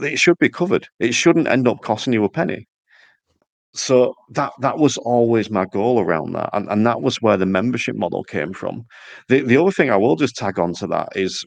it 0.03 0.19
should 0.19 0.39
be 0.39 0.49
covered 0.49 0.89
it 1.01 1.13
shouldn't 1.13 1.47
end 1.47 1.69
up 1.69 1.83
costing 1.83 2.15
you 2.15 2.25
a 2.25 2.31
penny 2.31 2.67
so 3.79 4.15
that 4.31 4.53
that 4.61 4.79
was 4.79 4.97
always 4.99 5.51
my 5.51 5.65
goal 5.67 6.01
around 6.01 6.33
that, 6.33 6.51
and, 6.53 6.69
and 6.69 6.87
that 6.87 7.03
was 7.03 7.23
where 7.23 7.37
the 7.37 7.47
membership 7.47 7.97
model 7.97 8.25
came 8.25 8.53
from. 8.53 8.85
The 9.29 9.43
the 9.43 9.57
other 9.57 9.71
thing 9.73 9.91
I 9.91 9.97
will 9.97 10.17
just 10.17 10.37
tag 10.37 10.59
on 10.59 10.75
to 10.75 10.87
that 10.89 11.11
is 11.17 11.45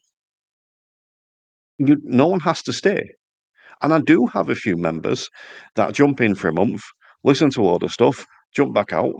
you, 1.77 1.97
no 2.03 2.27
one 2.27 2.39
has 2.41 2.61
to 2.63 2.73
stay, 2.73 3.11
and 3.81 3.93
I 3.93 3.99
do 4.01 4.27
have 4.27 4.49
a 4.49 4.55
few 4.55 4.77
members 4.77 5.29
that 5.75 5.93
jump 5.93 6.21
in 6.21 6.35
for 6.35 6.49
a 6.49 6.53
month, 6.53 6.81
listen 7.23 7.49
to 7.51 7.63
all 7.63 7.79
the 7.79 7.89
stuff, 7.89 8.25
jump 8.55 8.73
back 8.73 8.93
out, 8.93 9.13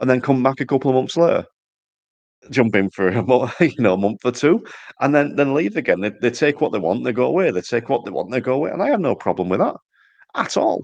and 0.00 0.10
then 0.10 0.20
come 0.20 0.42
back 0.42 0.60
a 0.60 0.66
couple 0.66 0.90
of 0.90 0.96
months 0.96 1.16
later, 1.16 1.44
jump 2.50 2.74
in 2.76 2.90
for 2.90 3.08
a 3.10 3.22
month, 3.22 3.54
you 3.60 3.74
know, 3.78 3.94
a 3.94 3.98
month 3.98 4.20
or 4.24 4.32
two, 4.32 4.64
and 5.00 5.14
then 5.14 5.36
then 5.36 5.54
leave 5.54 5.76
again. 5.76 6.00
They, 6.00 6.10
they 6.20 6.30
take 6.30 6.60
what 6.60 6.72
they 6.72 6.78
want, 6.78 7.04
they 7.04 7.12
go 7.12 7.26
away. 7.26 7.50
They 7.50 7.62
take 7.62 7.88
what 7.88 8.04
they 8.04 8.10
want, 8.10 8.30
they 8.30 8.40
go 8.40 8.54
away, 8.54 8.70
and 8.70 8.82
I 8.82 8.88
have 8.90 9.00
no 9.00 9.14
problem 9.14 9.48
with 9.48 9.60
that 9.60 9.76
at 10.36 10.56
all. 10.56 10.82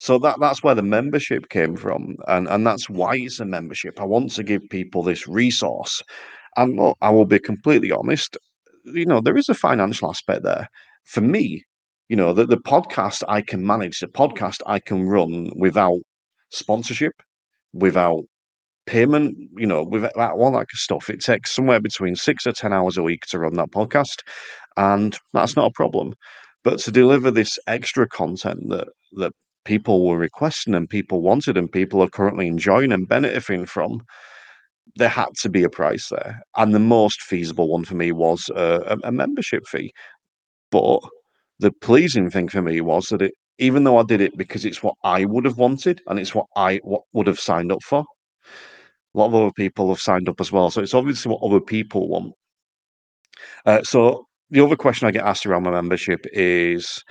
So 0.00 0.18
that 0.20 0.40
that's 0.40 0.62
where 0.64 0.74
the 0.74 0.82
membership 0.82 1.48
came 1.50 1.76
from, 1.76 2.16
and 2.26 2.48
and 2.48 2.66
that's 2.66 2.88
why 2.90 3.16
it's 3.16 3.38
a 3.40 3.44
membership. 3.44 4.00
I 4.00 4.04
want 4.04 4.32
to 4.32 4.42
give 4.42 4.62
people 4.70 5.02
this 5.02 5.28
resource, 5.28 6.02
and 6.56 6.76
look, 6.76 6.96
I 7.02 7.10
will 7.10 7.26
be 7.26 7.38
completely 7.38 7.92
honest. 7.92 8.36
You 8.84 9.06
know, 9.06 9.20
there 9.20 9.36
is 9.36 9.48
a 9.50 9.54
financial 9.54 10.08
aspect 10.10 10.42
there 10.42 10.68
for 11.04 11.20
me. 11.20 11.64
You 12.08 12.16
know, 12.16 12.32
that 12.34 12.48
the 12.48 12.56
podcast 12.56 13.22
I 13.28 13.42
can 13.42 13.64
manage, 13.66 14.00
the 14.00 14.08
podcast 14.08 14.60
I 14.66 14.80
can 14.80 15.06
run 15.08 15.50
without 15.56 16.00
sponsorship, 16.50 17.14
without 17.74 18.24
payment, 18.86 19.36
you 19.56 19.66
know, 19.66 19.84
without 19.84 20.34
all 20.34 20.52
that 20.52 20.68
stuff. 20.72 21.10
It 21.10 21.20
takes 21.20 21.52
somewhere 21.52 21.80
between 21.80 22.16
six 22.16 22.46
or 22.46 22.52
ten 22.52 22.72
hours 22.72 22.96
a 22.98 23.02
week 23.02 23.26
to 23.26 23.38
run 23.40 23.54
that 23.54 23.70
podcast, 23.72 24.20
and 24.76 25.18
that's 25.34 25.56
not 25.56 25.66
a 25.70 25.74
problem. 25.74 26.14
But 26.64 26.78
to 26.80 26.92
deliver 26.92 27.30
this 27.30 27.58
extra 27.66 28.08
content 28.08 28.68
that 28.70 28.88
that 29.18 29.32
people 29.64 30.06
were 30.06 30.16
requesting 30.16 30.74
and 30.74 30.88
people 30.88 31.22
wanted 31.22 31.56
and 31.56 31.70
people 31.70 32.02
are 32.02 32.08
currently 32.08 32.46
enjoying 32.46 32.92
and 32.92 33.08
benefiting 33.08 33.66
from, 33.66 34.02
there 34.96 35.08
had 35.08 35.28
to 35.40 35.48
be 35.48 35.62
a 35.62 35.70
price 35.70 36.08
there. 36.08 36.40
And 36.56 36.74
the 36.74 36.80
most 36.80 37.22
feasible 37.22 37.68
one 37.68 37.84
for 37.84 37.94
me 37.94 38.12
was 38.12 38.50
a, 38.54 38.98
a 39.04 39.12
membership 39.12 39.66
fee. 39.66 39.92
But 40.70 41.00
the 41.58 41.72
pleasing 41.72 42.30
thing 42.30 42.48
for 42.48 42.62
me 42.62 42.80
was 42.80 43.08
that 43.08 43.22
it, 43.22 43.34
even 43.58 43.84
though 43.84 43.98
I 43.98 44.02
did 44.04 44.20
it 44.20 44.36
because 44.36 44.64
it's 44.64 44.82
what 44.82 44.94
I 45.04 45.24
would 45.26 45.44
have 45.44 45.58
wanted 45.58 46.00
and 46.06 46.18
it's 46.18 46.34
what 46.34 46.46
I 46.56 46.80
what 46.82 47.02
would 47.12 47.26
have 47.26 47.38
signed 47.38 47.70
up 47.70 47.82
for, 47.82 48.04
a 49.14 49.18
lot 49.18 49.26
of 49.26 49.34
other 49.34 49.52
people 49.52 49.88
have 49.88 50.00
signed 50.00 50.28
up 50.28 50.40
as 50.40 50.50
well. 50.50 50.70
So 50.70 50.80
it's 50.80 50.94
obviously 50.94 51.30
what 51.30 51.42
other 51.42 51.60
people 51.60 52.08
want. 52.08 52.32
Uh, 53.66 53.82
so 53.82 54.26
the 54.50 54.64
other 54.64 54.76
question 54.76 55.06
I 55.06 55.10
get 55.10 55.26
asked 55.26 55.46
around 55.46 55.64
my 55.64 55.70
membership 55.70 56.24
is 56.32 57.04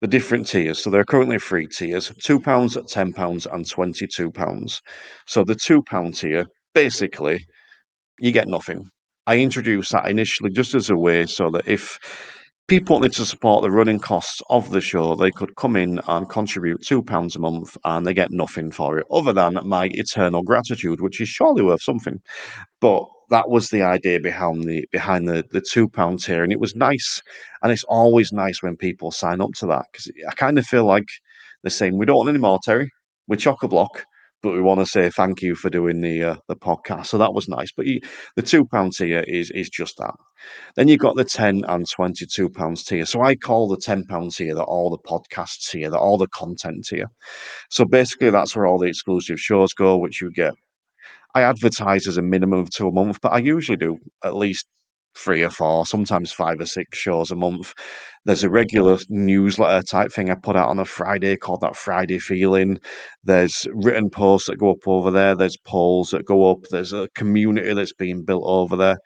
the 0.00 0.06
different 0.06 0.46
tiers. 0.46 0.78
So 0.78 0.90
there 0.90 1.00
are 1.00 1.04
currently 1.04 1.38
three 1.38 1.66
tiers: 1.66 2.12
two 2.20 2.40
pounds, 2.40 2.76
ten 2.88 3.12
pounds, 3.12 3.46
and 3.46 3.68
twenty-two 3.68 4.30
pounds. 4.30 4.82
So 5.26 5.44
the 5.44 5.54
two 5.54 5.82
pound 5.82 6.14
tier, 6.16 6.46
basically, 6.74 7.46
you 8.20 8.32
get 8.32 8.48
nothing. 8.48 8.88
I 9.26 9.38
introduced 9.38 9.92
that 9.92 10.08
initially 10.08 10.50
just 10.50 10.74
as 10.74 10.90
a 10.90 10.96
way 10.96 11.26
so 11.26 11.50
that 11.50 11.66
if 11.66 11.98
people 12.68 12.96
wanted 12.96 13.12
to 13.12 13.24
support 13.24 13.62
the 13.62 13.70
running 13.70 13.98
costs 13.98 14.40
of 14.50 14.70
the 14.70 14.80
show, 14.80 15.14
they 15.14 15.30
could 15.30 15.54
come 15.56 15.76
in 15.76 16.00
and 16.08 16.28
contribute 16.28 16.82
£2 16.82 17.36
a 17.36 17.38
month 17.38 17.76
and 17.84 18.06
they 18.06 18.14
get 18.14 18.30
nothing 18.30 18.70
for 18.70 18.98
it 18.98 19.06
other 19.10 19.32
than 19.32 19.58
my 19.64 19.86
eternal 19.92 20.42
gratitude, 20.42 21.00
which 21.00 21.20
is 21.20 21.28
surely 21.28 21.62
worth 21.62 21.82
something. 21.82 22.20
But 22.80 23.06
that 23.30 23.48
was 23.48 23.68
the 23.70 23.82
idea 23.82 24.20
behind 24.20 24.64
the 24.64 24.86
behind 24.92 25.28
the 25.28 25.44
the 25.50 25.60
two 25.60 25.88
pound 25.88 26.22
tier, 26.22 26.42
and 26.44 26.52
it 26.52 26.60
was 26.60 26.76
nice. 26.76 27.22
And 27.62 27.72
it's 27.72 27.84
always 27.84 28.32
nice 28.32 28.62
when 28.62 28.76
people 28.76 29.10
sign 29.10 29.40
up 29.40 29.52
to 29.58 29.66
that 29.66 29.86
because 29.92 30.10
I 30.28 30.34
kind 30.34 30.58
of 30.58 30.66
feel 30.66 30.84
like 30.84 31.08
they're 31.62 31.70
saying 31.70 31.96
we 31.98 32.06
don't 32.06 32.16
want 32.16 32.28
any 32.28 32.38
more 32.38 32.60
Terry, 32.62 32.90
we're 33.26 33.36
chock 33.36 33.62
a 33.62 33.68
block, 33.68 34.04
but 34.42 34.52
we 34.52 34.60
want 34.60 34.80
to 34.80 34.86
say 34.86 35.10
thank 35.10 35.42
you 35.42 35.56
for 35.56 35.70
doing 35.70 36.00
the 36.00 36.22
uh, 36.22 36.36
the 36.48 36.56
podcast. 36.56 37.06
So 37.06 37.18
that 37.18 37.34
was 37.34 37.48
nice. 37.48 37.72
But 37.72 37.86
you, 37.86 38.00
the 38.36 38.42
two 38.42 38.64
pound 38.64 38.92
tier 38.92 39.20
is 39.20 39.50
is 39.50 39.68
just 39.68 39.96
that. 39.98 40.14
Then 40.76 40.88
you've 40.88 41.00
got 41.00 41.16
the 41.16 41.24
ten 41.24 41.64
and 41.68 41.88
twenty 41.88 42.26
two 42.26 42.48
pounds 42.48 42.84
tier. 42.84 43.06
So 43.06 43.22
I 43.22 43.34
call 43.34 43.66
the 43.68 43.76
ten 43.76 44.04
pound 44.04 44.32
tier 44.32 44.54
that 44.54 44.62
all 44.62 44.90
the 44.90 44.98
podcasts 44.98 45.70
tier, 45.70 45.90
that 45.90 45.98
all 45.98 46.18
the 46.18 46.28
content 46.28 46.86
tier. 46.86 47.10
So 47.70 47.84
basically, 47.84 48.30
that's 48.30 48.54
where 48.54 48.66
all 48.66 48.78
the 48.78 48.86
exclusive 48.86 49.40
shows 49.40 49.72
go, 49.72 49.96
which 49.96 50.20
you 50.22 50.30
get 50.30 50.54
I 51.36 51.42
advertise 51.42 52.06
as 52.06 52.16
a 52.16 52.22
minimum 52.22 52.60
of 52.60 52.70
two 52.70 52.88
a 52.88 52.92
month, 52.92 53.20
but 53.20 53.30
I 53.30 53.40
usually 53.40 53.76
do 53.76 53.98
at 54.24 54.36
least 54.36 54.66
three 55.14 55.42
or 55.42 55.50
four, 55.50 55.84
sometimes 55.84 56.32
five 56.32 56.58
or 56.58 56.64
six 56.64 56.96
shows 56.96 57.30
a 57.30 57.36
month. 57.36 57.74
There's 58.24 58.42
a 58.42 58.48
regular 58.48 58.98
newsletter 59.10 59.82
type 59.82 60.12
thing 60.12 60.30
I 60.30 60.34
put 60.36 60.56
out 60.56 60.70
on 60.70 60.78
a 60.78 60.86
Friday 60.86 61.36
called 61.36 61.60
that 61.60 61.76
Friday 61.76 62.18
Feeling. 62.20 62.80
There's 63.22 63.66
written 63.74 64.08
posts 64.08 64.48
that 64.48 64.56
go 64.56 64.70
up 64.70 64.88
over 64.88 65.10
there. 65.10 65.34
There's 65.34 65.58
polls 65.58 66.08
that 66.12 66.24
go 66.24 66.50
up. 66.50 66.62
There's 66.70 66.94
a 66.94 67.10
community 67.14 67.74
that's 67.74 67.92
being 67.92 68.24
built 68.24 68.44
over 68.46 68.74
there. 68.74 68.96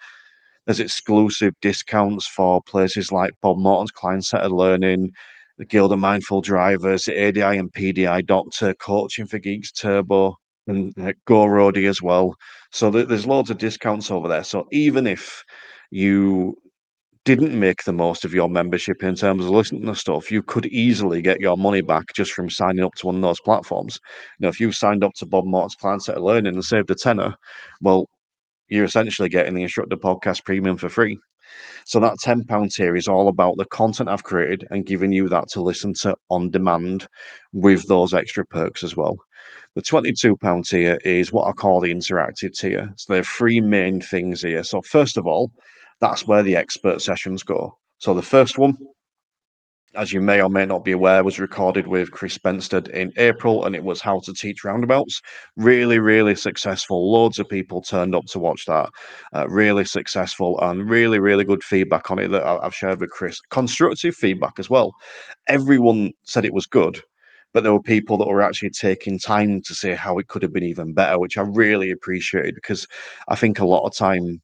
There's 0.66 0.78
exclusive 0.78 1.54
discounts 1.60 2.28
for 2.28 2.62
places 2.62 3.10
like 3.10 3.32
Bob 3.42 3.58
Morton's 3.58 3.90
Client 3.90 4.24
Centered 4.24 4.52
Learning, 4.52 5.10
the 5.58 5.64
Guild 5.64 5.92
of 5.92 5.98
Mindful 5.98 6.42
Drivers, 6.42 7.08
ADI 7.08 7.58
and 7.58 7.72
PDI 7.72 8.24
Doctor, 8.24 8.72
Coaching 8.74 9.26
for 9.26 9.40
Geeks 9.40 9.72
Turbo, 9.72 10.36
and 10.66 10.92
uh, 10.98 11.12
GoRoadie 11.26 11.88
as 11.88 12.02
well. 12.02 12.34
So 12.72 12.90
th- 12.90 13.08
there's 13.08 13.26
loads 13.26 13.50
of 13.50 13.58
discounts 13.58 14.10
over 14.10 14.28
there. 14.28 14.44
So 14.44 14.66
even 14.72 15.06
if 15.06 15.42
you 15.90 16.56
didn't 17.24 17.58
make 17.58 17.84
the 17.84 17.92
most 17.92 18.24
of 18.24 18.32
your 18.32 18.48
membership 18.48 19.02
in 19.02 19.14
terms 19.14 19.44
of 19.44 19.50
listening 19.50 19.84
to 19.86 19.94
stuff, 19.94 20.30
you 20.30 20.42
could 20.42 20.66
easily 20.66 21.20
get 21.20 21.40
your 21.40 21.56
money 21.56 21.82
back 21.82 22.06
just 22.14 22.32
from 22.32 22.48
signing 22.48 22.84
up 22.84 22.94
to 22.94 23.06
one 23.06 23.16
of 23.16 23.22
those 23.22 23.40
platforms. 23.40 23.98
You 24.38 24.48
if 24.48 24.60
you 24.60 24.72
signed 24.72 25.04
up 25.04 25.12
to 25.16 25.26
Bob 25.26 25.44
Morton's 25.44 25.74
Client 25.74 26.04
Centered 26.04 26.22
Learning 26.22 26.54
and 26.54 26.64
saved 26.64 26.90
a 26.90 26.94
tenner, 26.94 27.34
well, 27.80 28.08
you're 28.68 28.84
essentially 28.84 29.28
getting 29.28 29.54
the 29.54 29.62
Instructor 29.62 29.96
Podcast 29.96 30.44
Premium 30.44 30.76
for 30.76 30.88
free. 30.88 31.18
So 31.84 32.00
that 32.00 32.16
£10 32.24 32.74
tier 32.74 32.96
is 32.96 33.08
all 33.08 33.28
about 33.28 33.56
the 33.56 33.64
content 33.66 34.08
I've 34.08 34.22
created 34.22 34.66
and 34.70 34.86
giving 34.86 35.12
you 35.12 35.28
that 35.28 35.48
to 35.48 35.62
listen 35.62 35.92
to 36.02 36.14
on 36.30 36.50
demand 36.50 37.08
with 37.52 37.86
those 37.88 38.14
extra 38.14 38.46
perks 38.46 38.84
as 38.84 38.96
well. 38.96 39.16
The 39.74 39.82
£22 39.82 40.68
tier 40.68 40.98
is 41.04 41.32
what 41.32 41.46
I 41.46 41.52
call 41.52 41.80
the 41.80 41.94
interactive 41.94 42.58
tier. 42.58 42.92
So 42.96 43.12
there 43.12 43.20
are 43.20 43.24
three 43.24 43.60
main 43.60 44.00
things 44.00 44.42
here. 44.42 44.64
So 44.64 44.82
first 44.82 45.16
of 45.16 45.26
all, 45.26 45.52
that's 46.00 46.26
where 46.26 46.42
the 46.42 46.56
expert 46.56 47.02
sessions 47.02 47.42
go. 47.42 47.76
So 47.98 48.14
the 48.14 48.22
first 48.22 48.58
one 48.58 48.76
as 49.94 50.12
you 50.12 50.20
may 50.20 50.40
or 50.40 50.48
may 50.48 50.64
not 50.64 50.84
be 50.84 50.92
aware, 50.92 51.24
was 51.24 51.40
recorded 51.40 51.86
with 51.88 52.12
Chris 52.12 52.38
Benstead 52.38 52.88
in 52.90 53.12
April, 53.16 53.64
and 53.64 53.74
it 53.74 53.82
was 53.82 54.00
How 54.00 54.20
to 54.20 54.32
Teach 54.32 54.62
Roundabouts. 54.62 55.20
Really, 55.56 55.98
really 55.98 56.36
successful. 56.36 57.10
Loads 57.12 57.38
of 57.38 57.48
people 57.48 57.82
turned 57.82 58.14
up 58.14 58.26
to 58.26 58.38
watch 58.38 58.66
that. 58.66 58.90
Uh, 59.34 59.48
really 59.48 59.84
successful 59.84 60.60
and 60.60 60.88
really, 60.88 61.18
really 61.18 61.44
good 61.44 61.64
feedback 61.64 62.10
on 62.10 62.20
it 62.20 62.28
that 62.28 62.44
I've 62.44 62.74
shared 62.74 63.00
with 63.00 63.10
Chris. 63.10 63.40
Constructive 63.50 64.14
feedback 64.14 64.58
as 64.58 64.70
well. 64.70 64.94
Everyone 65.48 66.12
said 66.22 66.44
it 66.44 66.54
was 66.54 66.66
good, 66.66 67.02
but 67.52 67.62
there 67.62 67.72
were 67.72 67.82
people 67.82 68.16
that 68.18 68.28
were 68.28 68.42
actually 68.42 68.70
taking 68.70 69.18
time 69.18 69.60
to 69.62 69.74
say 69.74 69.94
how 69.94 70.18
it 70.18 70.28
could 70.28 70.42
have 70.42 70.52
been 70.52 70.64
even 70.64 70.92
better, 70.94 71.18
which 71.18 71.36
I 71.36 71.42
really 71.42 71.90
appreciated 71.90 72.54
because 72.54 72.86
I 73.28 73.36
think 73.36 73.58
a 73.58 73.66
lot 73.66 73.86
of 73.86 73.94
time 73.94 74.40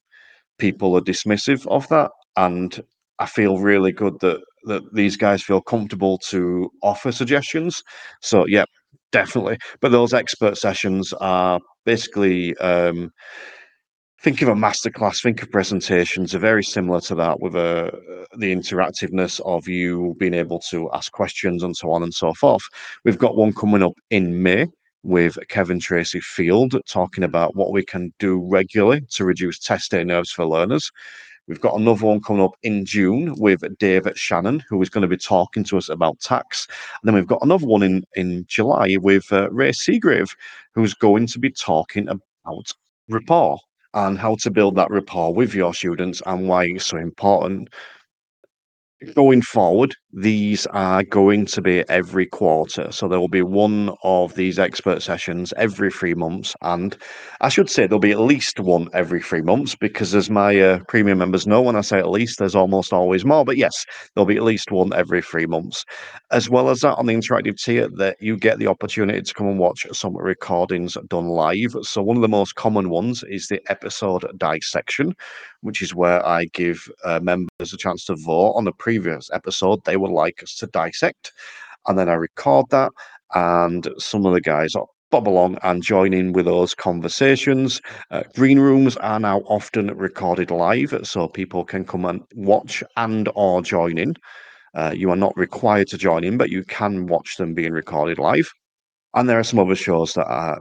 people 0.58 0.96
are 0.96 1.00
dismissive 1.00 1.66
of 1.68 1.88
that. 1.88 2.10
And 2.36 2.82
I 3.18 3.26
feel 3.26 3.58
really 3.58 3.92
good 3.92 4.20
that 4.20 4.40
that 4.64 4.82
these 4.94 5.16
guys 5.16 5.42
feel 5.42 5.60
comfortable 5.60 6.18
to 6.30 6.70
offer 6.82 7.12
suggestions. 7.12 7.82
So 8.20 8.46
yeah, 8.46 8.64
definitely. 9.12 9.58
But 9.80 9.92
those 9.92 10.12
expert 10.12 10.58
sessions 10.58 11.12
are 11.14 11.60
basically 11.84 12.56
um, 12.56 13.10
think 14.26 14.42
of 14.42 14.48
a 14.48 14.54
masterclass, 14.54 15.22
think 15.22 15.40
of 15.40 15.52
presentations 15.52 16.34
are 16.34 16.40
very 16.40 16.64
similar 16.64 17.00
to 17.00 17.14
that 17.14 17.38
with 17.38 17.54
uh, 17.54 17.92
the 18.38 18.52
interactiveness 18.52 19.40
of 19.44 19.68
you 19.68 20.16
being 20.18 20.34
able 20.34 20.58
to 20.58 20.90
ask 20.92 21.12
questions 21.12 21.62
and 21.62 21.76
so 21.76 21.92
on 21.92 22.02
and 22.02 22.12
so 22.12 22.34
forth. 22.34 22.64
We've 23.04 23.16
got 23.16 23.36
one 23.36 23.52
coming 23.52 23.84
up 23.84 23.92
in 24.10 24.42
May 24.42 24.66
with 25.04 25.38
Kev 25.48 25.70
and 25.70 25.80
Tracey 25.80 26.18
Field 26.18 26.74
talking 26.88 27.22
about 27.22 27.54
what 27.54 27.70
we 27.70 27.84
can 27.84 28.12
do 28.18 28.44
regularly 28.50 29.02
to 29.10 29.24
reduce 29.24 29.60
test 29.60 29.92
day 29.92 30.02
nerves 30.02 30.32
for 30.32 30.44
learners. 30.44 30.90
We've 31.46 31.60
got 31.60 31.78
another 31.78 32.04
one 32.04 32.20
coming 32.20 32.42
up 32.42 32.56
in 32.64 32.84
June 32.84 33.32
with 33.38 33.62
David 33.78 34.18
Shannon, 34.18 34.64
who 34.68 34.82
is 34.82 34.90
going 34.90 35.02
to 35.02 35.08
be 35.08 35.16
talking 35.16 35.62
to 35.62 35.78
us 35.78 35.88
about 35.88 36.18
tax. 36.18 36.66
And 37.00 37.06
then 37.06 37.14
we've 37.14 37.28
got 37.28 37.44
another 37.44 37.68
one 37.68 37.84
in, 37.84 38.02
in 38.16 38.44
July 38.48 38.96
with 39.00 39.32
uh, 39.32 39.48
Ray 39.52 39.70
Seagrave, 39.70 40.34
who's 40.74 40.94
going 40.94 41.28
to 41.28 41.38
be 41.38 41.52
talking 41.52 42.08
about 42.08 42.72
rapport 43.08 43.60
and 43.96 44.18
how 44.18 44.37
to 44.37 44.50
build 44.50 44.76
that 44.76 44.90
rapport 44.90 45.35
with 45.35 45.54
your 45.54 45.74
students 45.74 46.22
and 46.26 46.46
why 46.46 46.66
it's 46.66 46.87
so 46.87 46.98
important. 46.98 47.68
Going 49.14 49.42
forward, 49.42 49.96
these 50.16 50.66
are 50.68 51.02
going 51.02 51.44
to 51.44 51.61
be 51.61 51.85
every 51.90 52.24
quarter. 52.24 52.90
So 52.90 53.07
there 53.07 53.20
will 53.20 53.29
be 53.29 53.42
one 53.42 53.94
of 54.02 54.35
these 54.35 54.59
expert 54.59 55.02
sessions 55.02 55.52
every 55.59 55.90
three 55.90 56.14
months. 56.14 56.57
And 56.62 56.96
I 57.42 57.50
should 57.50 57.68
say 57.68 57.87
there'll 57.87 58.00
be 58.00 58.12
at 58.12 58.20
least 58.20 58.59
one 58.59 58.88
every 58.94 59.20
three 59.20 59.42
months 59.42 59.74
because, 59.74 60.14
as 60.14 60.31
my 60.31 60.59
uh, 60.59 60.79
premium 60.88 61.18
members 61.18 61.46
know, 61.46 61.61
when 61.61 61.76
I 61.76 61.83
say 61.83 61.98
at 61.98 62.09
least, 62.09 62.38
there's 62.38 62.55
almost 62.55 62.94
always 62.94 63.26
more. 63.26 63.44
But 63.44 63.59
yes, 63.59 63.85
there'll 64.14 64.26
be 64.26 64.38
at 64.38 64.42
least 64.42 64.72
one 64.72 64.94
every 64.94 65.20
three 65.20 65.44
months. 65.44 65.85
As 66.31 66.48
well 66.48 66.70
as 66.70 66.81
that, 66.81 66.96
on 66.96 67.05
the 67.05 67.14
interactive 67.14 67.62
tier, 67.62 67.88
that 67.96 68.16
you 68.18 68.38
get 68.38 68.59
the 68.59 68.68
opportunity 68.68 69.20
to 69.20 69.35
come 69.35 69.48
and 69.48 69.59
watch 69.59 69.87
some 69.92 70.16
recordings 70.16 70.96
done 71.09 71.29
live. 71.29 71.76
So 71.83 72.02
one 72.02 72.16
of 72.16 72.22
the 72.22 72.29
most 72.29 72.55
common 72.55 72.88
ones 72.88 73.22
is 73.29 73.48
the 73.48 73.61
episode 73.70 74.24
dissection, 74.38 75.14
which 75.61 75.83
is 75.83 75.94
where 75.94 76.26
I 76.26 76.46
give 76.46 76.90
uh, 77.05 77.20
members 77.20 77.48
a 77.61 77.76
chance 77.76 78.07
to 78.07 78.16
vote 78.16 78.52
on 78.52 78.64
the 78.64 78.72
previous 78.72 79.29
episode 79.31 79.85
they 79.85 79.96
would 80.06 80.14
like 80.14 80.42
us 80.42 80.54
to 80.56 80.66
dissect. 80.68 81.32
And 81.86 81.98
then 81.98 82.08
I 82.08 82.14
record 82.14 82.66
that, 82.70 82.92
and 83.34 83.88
some 83.98 84.26
of 84.26 84.32
the 84.34 84.40
guys 84.40 84.74
bob 85.10 85.28
along 85.28 85.58
and 85.62 85.82
join 85.82 86.12
in 86.12 86.32
with 86.32 86.46
those 86.46 86.74
conversations. 86.74 87.80
Uh, 88.10 88.22
green 88.34 88.58
rooms 88.58 88.96
are 88.96 89.20
now 89.20 89.38
often 89.40 89.86
recorded 89.96 90.50
live, 90.50 90.98
so 91.04 91.28
people 91.28 91.64
can 91.64 91.84
come 91.84 92.04
and 92.04 92.22
watch 92.34 92.82
and 92.96 93.28
or 93.34 93.62
join 93.62 93.98
in. 93.98 94.14
Uh, 94.74 94.92
you 94.94 95.10
are 95.10 95.16
not 95.16 95.36
required 95.36 95.88
to 95.88 95.98
join 95.98 96.24
in, 96.24 96.36
but 96.36 96.50
you 96.50 96.64
can 96.64 97.06
watch 97.06 97.36
them 97.36 97.54
being 97.54 97.72
recorded 97.72 98.18
live. 98.18 98.50
And 99.14 99.28
there 99.28 99.38
are 99.38 99.44
some 99.44 99.58
other 99.58 99.76
shows 99.76 100.12
that 100.14 100.26
are 100.26 100.60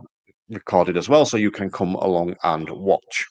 recorded 0.50 0.96
as 0.96 1.10
well, 1.10 1.26
so 1.26 1.38
you 1.38 1.52
can 1.52 1.70
come 1.70 1.96
along 1.96 2.36
and 2.44 2.70
watch. 2.70 3.26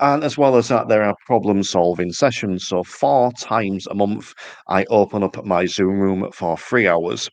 And 0.00 0.22
as 0.24 0.38
well 0.38 0.56
as 0.56 0.68
that, 0.68 0.88
there 0.88 1.02
are 1.02 1.16
problem 1.26 1.62
solving 1.62 2.12
sessions. 2.12 2.66
So, 2.68 2.84
four 2.84 3.32
times 3.32 3.86
a 3.88 3.94
month, 3.94 4.32
I 4.68 4.84
open 4.90 5.22
up 5.22 5.44
my 5.44 5.66
Zoom 5.66 5.98
room 5.98 6.30
for 6.32 6.56
three 6.56 6.86
hours 6.86 7.28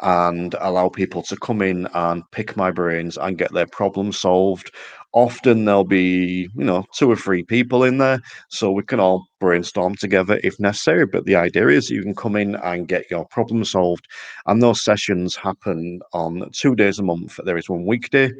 and 0.00 0.54
allow 0.60 0.88
people 0.88 1.22
to 1.22 1.36
come 1.36 1.62
in 1.62 1.86
and 1.94 2.22
pick 2.32 2.56
my 2.56 2.70
brains 2.70 3.16
and 3.18 3.38
get 3.38 3.52
their 3.52 3.66
problem 3.66 4.12
solved. 4.12 4.74
Often 5.12 5.64
there'll 5.64 5.84
be, 5.84 6.48
you 6.54 6.64
know, 6.64 6.84
two 6.94 7.10
or 7.10 7.16
three 7.16 7.42
people 7.44 7.84
in 7.84 7.98
there, 7.98 8.20
so 8.48 8.70
we 8.72 8.82
can 8.82 9.00
all 9.00 9.24
brainstorm 9.40 9.94
together 9.96 10.40
if 10.44 10.58
necessary. 10.60 11.06
But 11.06 11.26
the 11.26 11.36
idea 11.36 11.68
is 11.68 11.90
you 11.90 12.02
can 12.02 12.14
come 12.14 12.36
in 12.36 12.56
and 12.56 12.88
get 12.88 13.10
your 13.10 13.26
problem 13.26 13.64
solved. 13.64 14.06
And 14.46 14.62
those 14.62 14.82
sessions 14.84 15.36
happen 15.36 16.00
on 16.12 16.48
two 16.52 16.74
days 16.76 16.98
a 16.98 17.02
month. 17.02 17.38
There 17.44 17.58
is 17.58 17.68
one 17.68 17.86
weekday 17.86 18.30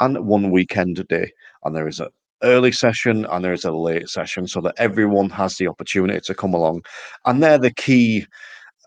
and 0.00 0.26
one 0.26 0.50
weekend 0.50 1.06
day. 1.08 1.32
And 1.64 1.76
there 1.76 1.88
is 1.88 2.00
a 2.00 2.10
early 2.42 2.72
session 2.72 3.26
and 3.26 3.44
there's 3.44 3.64
a 3.64 3.72
late 3.72 4.08
session 4.08 4.46
so 4.46 4.60
that 4.60 4.74
everyone 4.78 5.30
has 5.30 5.56
the 5.56 5.68
opportunity 5.68 6.20
to 6.20 6.34
come 6.34 6.54
along. 6.54 6.82
And 7.24 7.42
they're 7.42 7.58
the 7.58 7.74
key 7.74 8.26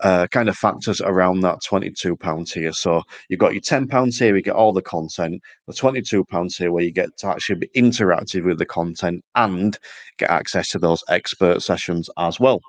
uh, 0.00 0.26
kind 0.28 0.48
of 0.48 0.56
factors 0.56 1.00
around 1.00 1.40
that 1.40 1.60
£22 1.60 2.50
tier. 2.50 2.72
So 2.72 3.02
you've 3.28 3.40
got 3.40 3.52
your 3.52 3.62
£10 3.62 4.18
tier, 4.18 4.34
you 4.34 4.42
get 4.42 4.54
all 4.54 4.72
the 4.72 4.82
content, 4.82 5.40
the 5.66 5.72
£22 5.72 6.54
tier 6.54 6.72
where 6.72 6.84
you 6.84 6.90
get 6.90 7.16
to 7.18 7.28
actually 7.28 7.56
be 7.56 7.70
interactive 7.76 8.44
with 8.44 8.58
the 8.58 8.66
content 8.66 9.24
and 9.34 9.78
get 10.18 10.30
access 10.30 10.70
to 10.70 10.78
those 10.78 11.02
expert 11.08 11.62
sessions 11.62 12.10
as 12.18 12.40
well. 12.40 12.60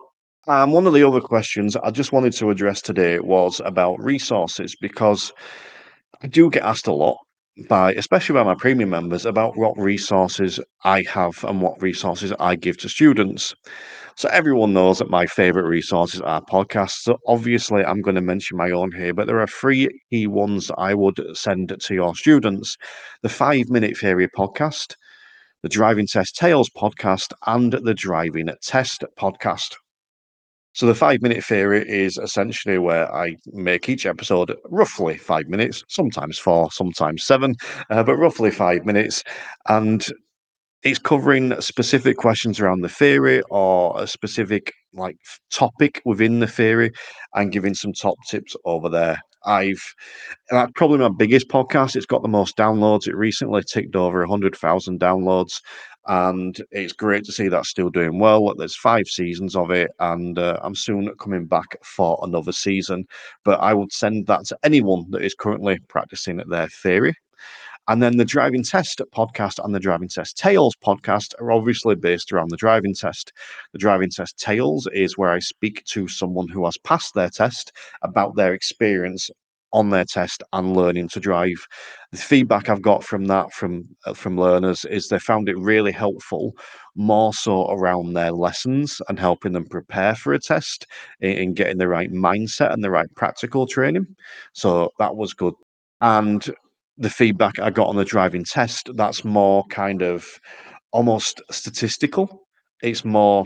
And 0.48 0.72
one 0.72 0.86
of 0.86 0.94
the 0.94 1.06
other 1.06 1.22
questions 1.22 1.76
I 1.76 1.90
just 1.90 2.12
wanted 2.12 2.34
to 2.34 2.52
address 2.52 2.82
today 2.82 3.20
was 3.20 3.60
about 3.66 4.00
resources 4.00 4.76
because 4.80 5.34
I 6.22 6.28
do 6.28 6.52
get 6.52 6.64
asked 6.64 6.88
a 6.88 6.94
lot 6.94 7.18
by 7.70 7.94
especially 7.94 8.34
by 8.34 8.44
my 8.44 8.56
premium 8.56 8.90
members 8.90 9.26
about 9.26 9.58
what 9.58 9.78
resources 9.78 10.60
I 10.84 11.04
have 11.04 11.44
and 11.44 11.62
what 11.62 11.82
resources 11.82 12.34
I 12.40 12.56
give 12.56 12.78
to 12.80 12.90
students. 12.90 13.56
So 14.18 14.30
everyone 14.30 14.74
knows 14.74 15.00
that 15.00 15.10
my 15.10 15.26
favorite 15.26 15.68
resources 15.68 16.22
are 16.22 16.42
podcasts. 16.42 17.04
So 17.04 17.18
obviously, 17.28 17.84
I'm 17.84 18.02
going 18.02 18.16
to 18.16 18.22
mention 18.22 18.58
my 18.58 18.72
own 18.72 18.92
here, 18.92 19.14
but 19.14 19.28
there 19.28 19.40
are 19.40 19.48
three 19.48 19.90
key 20.10 20.28
ones 20.28 20.72
I 20.78 20.94
would 20.94 21.22
send 21.34 21.76
to 21.80 21.94
your 21.94 22.16
students: 22.16 22.78
the 23.24 23.30
Five 23.30 23.70
Minute 23.70 23.98
Theory 23.98 24.28
podcast, 24.28 24.96
the 25.64 25.70
Driving 25.70 26.08
Test 26.08 26.36
Tales 26.36 26.70
podcast, 26.70 27.34
and 27.46 27.74
the 27.74 27.94
Driving 27.94 28.50
Test 28.62 29.04
podcast. 29.20 29.76
So 30.76 30.86
the 30.86 30.94
five 30.94 31.22
minute 31.22 31.42
theory 31.42 31.90
is 31.90 32.18
essentially 32.18 32.78
where 32.78 33.10
I 33.16 33.38
make 33.54 33.88
each 33.88 34.06
episode 34.06 34.54
roughly 34.66 35.18
five 35.18 35.48
minutes, 35.48 35.84
sometimes 35.88 36.38
four, 36.38 36.70
sometimes 36.70 37.24
seven, 37.26 37.56
uh, 37.90 38.04
but 38.04 38.18
roughly 38.18 38.52
five 38.52 38.86
minutes. 38.86 39.24
And 39.70 40.06
it's 40.84 41.00
covering 41.00 41.60
specific 41.62 42.18
questions 42.18 42.60
around 42.60 42.82
the 42.82 42.90
theory 42.90 43.42
or 43.50 43.98
a 43.98 44.06
specific 44.06 44.74
like 44.94 45.16
topic 45.50 46.02
within 46.04 46.42
the 46.42 46.48
theory 46.48 46.92
and 47.36 47.54
giving 47.54 47.74
some 47.74 47.94
top 47.94 48.18
tips 48.30 48.54
over 48.66 48.90
there. 48.90 49.22
I've 49.46 49.84
that's 50.50 50.72
probably 50.76 51.00
my 51.00 51.10
biggest 51.10 51.48
podcast. 51.50 51.96
It's 51.96 52.06
got 52.06 52.22
the 52.22 52.28
most 52.28 52.58
downloads. 52.58 53.08
It 53.08 53.16
recently 53.16 53.64
ticked 53.64 53.96
over 53.96 54.20
100,000 54.20 55.00
downloads 55.00 55.60
and 56.08 56.62
it's 56.72 56.94
great 56.94 57.24
to 57.26 57.32
see 57.32 57.48
that's 57.48 57.70
still 57.70 57.90
doing 57.90 58.20
well. 58.20 58.54
There's 58.56 58.76
five 58.76 59.08
seasons 59.08 59.56
of 59.56 59.72
it, 59.72 59.92
and 60.00 60.38
uh, 60.38 60.60
I'm 60.62 60.76
soon 60.76 61.12
coming 61.20 61.46
back 61.48 61.78
for 61.84 62.20
another 62.22 62.52
season. 62.52 63.08
But 63.44 63.60
I 63.60 63.74
would 63.74 63.92
send 63.92 64.28
that 64.28 64.46
to 64.46 64.58
anyone 64.64 65.10
that 65.12 65.24
is 65.24 65.34
currently 65.34 65.80
practicing 65.88 66.38
their 66.48 66.68
theory. 66.68 67.16
And 67.88 68.02
then 68.02 68.18
the 68.18 68.26
driving 68.26 68.64
test 68.64 69.02
podcast 69.14 69.64
and 69.64 69.74
the 69.74 69.80
driving 69.80 70.10
test 70.10 70.38
tales 70.38 70.76
podcast 70.84 71.34
are 71.40 71.52
obviously 71.52 71.96
based 71.96 72.32
around 72.32 72.50
the 72.50 72.58
driving 72.58 72.96
test. 72.96 73.32
The 73.74 73.80
driving 73.80 74.10
test 74.10 74.40
tales 74.40 74.88
is 74.94 75.18
where 75.18 75.32
I 75.32 75.40
speak 75.40 75.84
to 75.86 76.08
someone 76.08 76.48
who 76.48 76.66
has 76.66 76.78
passed 76.78 77.14
their 77.14 77.30
test 77.30 77.72
about 78.02 78.36
their 78.36 78.54
experience 78.54 79.30
on 79.76 79.90
their 79.90 80.06
test 80.06 80.42
and 80.54 80.76
learning 80.76 81.10
to 81.10 81.20
drive. 81.20 81.68
The 82.12 82.18
feedback 82.18 82.70
I've 82.70 82.82
got 82.82 83.04
from 83.04 83.26
that 83.26 83.52
from 83.52 83.86
uh, 84.06 84.14
from 84.14 84.38
learners 84.38 84.86
is 84.86 85.10
they 85.10 85.20
found 85.20 85.50
it 85.50 85.58
really 85.58 85.92
helpful, 85.92 86.56
more 86.96 87.34
so 87.34 87.70
around 87.70 88.14
their 88.14 88.32
lessons 88.32 89.02
and 89.10 89.20
helping 89.20 89.52
them 89.52 89.66
prepare 89.66 90.16
for 90.16 90.34
a 90.34 90.40
test 90.40 90.88
in, 91.20 91.32
in 91.32 91.54
getting 91.54 91.78
the 91.78 91.90
right 91.90 92.12
mindset 92.12 92.74
and 92.74 92.84
the 92.84 92.90
right 92.90 93.14
practical 93.16 93.68
training. 93.68 94.08
So 94.54 94.92
that 94.98 95.18
was 95.18 95.34
good. 95.34 95.54
And 96.00 96.50
the 96.98 97.10
feedback 97.10 97.60
I 97.60 97.70
got 97.70 97.88
on 97.88 97.96
the 97.96 98.06
driving 98.06 98.44
test, 98.44 98.90
that's 98.96 99.26
more 99.26 99.66
kind 99.70 100.02
of 100.02 100.26
almost 100.92 101.42
statistical. 101.52 102.48
It's 102.82 103.06
more 103.06 103.46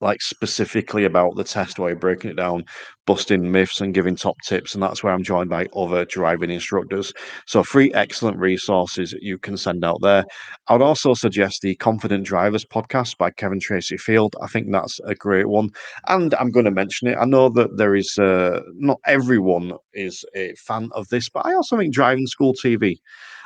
like 0.00 0.20
specifically 0.20 1.04
about 1.04 1.36
the 1.36 1.44
test 1.44 1.78
way, 1.78 1.94
breaking 1.94 2.30
it 2.30 2.36
down, 2.36 2.64
busting 3.06 3.50
myths 3.50 3.80
and 3.80 3.94
giving 3.94 4.16
top 4.16 4.36
tips. 4.46 4.74
And 4.74 4.82
that's 4.82 5.02
where 5.02 5.12
I'm 5.12 5.22
joined 5.22 5.48
by 5.48 5.66
other 5.74 6.04
driving 6.04 6.50
instructors. 6.50 7.12
So 7.46 7.62
three 7.62 7.92
excellent 7.94 8.36
resources 8.38 9.12
that 9.12 9.22
you 9.22 9.38
can 9.38 9.56
send 9.56 9.84
out 9.84 10.00
there. 10.02 10.24
I 10.68 10.74
would 10.74 10.82
also 10.82 11.14
suggest 11.14 11.62
the 11.62 11.76
Confident 11.76 12.24
Drivers 12.24 12.64
podcast 12.64 13.16
by 13.16 13.30
Kev 13.30 13.52
and 13.52 13.60
Tracey 13.60 13.96
Field. 13.96 14.36
I 14.42 14.48
think 14.48 14.70
that's 14.70 15.00
a 15.04 15.14
great 15.14 15.48
one. 15.48 15.70
And 16.08 16.34
I'm 16.34 16.50
going 16.50 16.66
to 16.66 16.70
mention 16.70 17.08
it. 17.08 17.16
I 17.18 17.24
know 17.24 17.48
that 17.50 17.76
there 17.76 17.94
is 17.94 18.18
uh, 18.18 18.60
not 18.74 18.98
everyone 19.06 19.72
is 19.94 20.24
a 20.34 20.54
fan 20.56 20.90
of 20.92 21.08
this, 21.08 21.28
but 21.30 21.46
I 21.46 21.54
also 21.54 21.78
think 21.78 21.94
Driving 21.94 22.26
School 22.26 22.52
TV. 22.52 22.98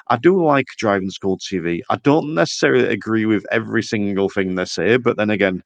I 0.08 0.16
do 0.16 0.44
like 0.44 0.66
driving 0.76 1.10
school 1.10 1.38
TV. 1.38 1.82
I 1.88 1.96
don't 1.96 2.34
necessarily 2.34 2.88
agree 2.88 3.26
with 3.26 3.46
every 3.52 3.82
single 3.82 4.28
thing 4.28 4.56
they 4.56 4.64
say, 4.64 4.96
but 4.96 5.16
then 5.16 5.30
again, 5.30 5.62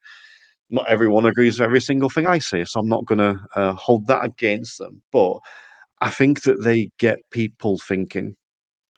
not 0.69 0.87
everyone 0.87 1.25
agrees 1.25 1.59
with 1.59 1.65
every 1.65 1.81
single 1.81 2.09
thing 2.09 2.27
I 2.27 2.39
say, 2.39 2.63
so 2.65 2.79
I'm 2.79 2.89
not 2.89 3.05
going 3.05 3.19
to 3.19 3.39
uh, 3.55 3.73
hold 3.73 4.07
that 4.07 4.23
against 4.23 4.79
them. 4.79 5.01
But 5.11 5.39
I 6.01 6.09
think 6.09 6.43
that 6.43 6.63
they 6.63 6.89
get 6.97 7.19
people 7.31 7.79
thinking 7.79 8.35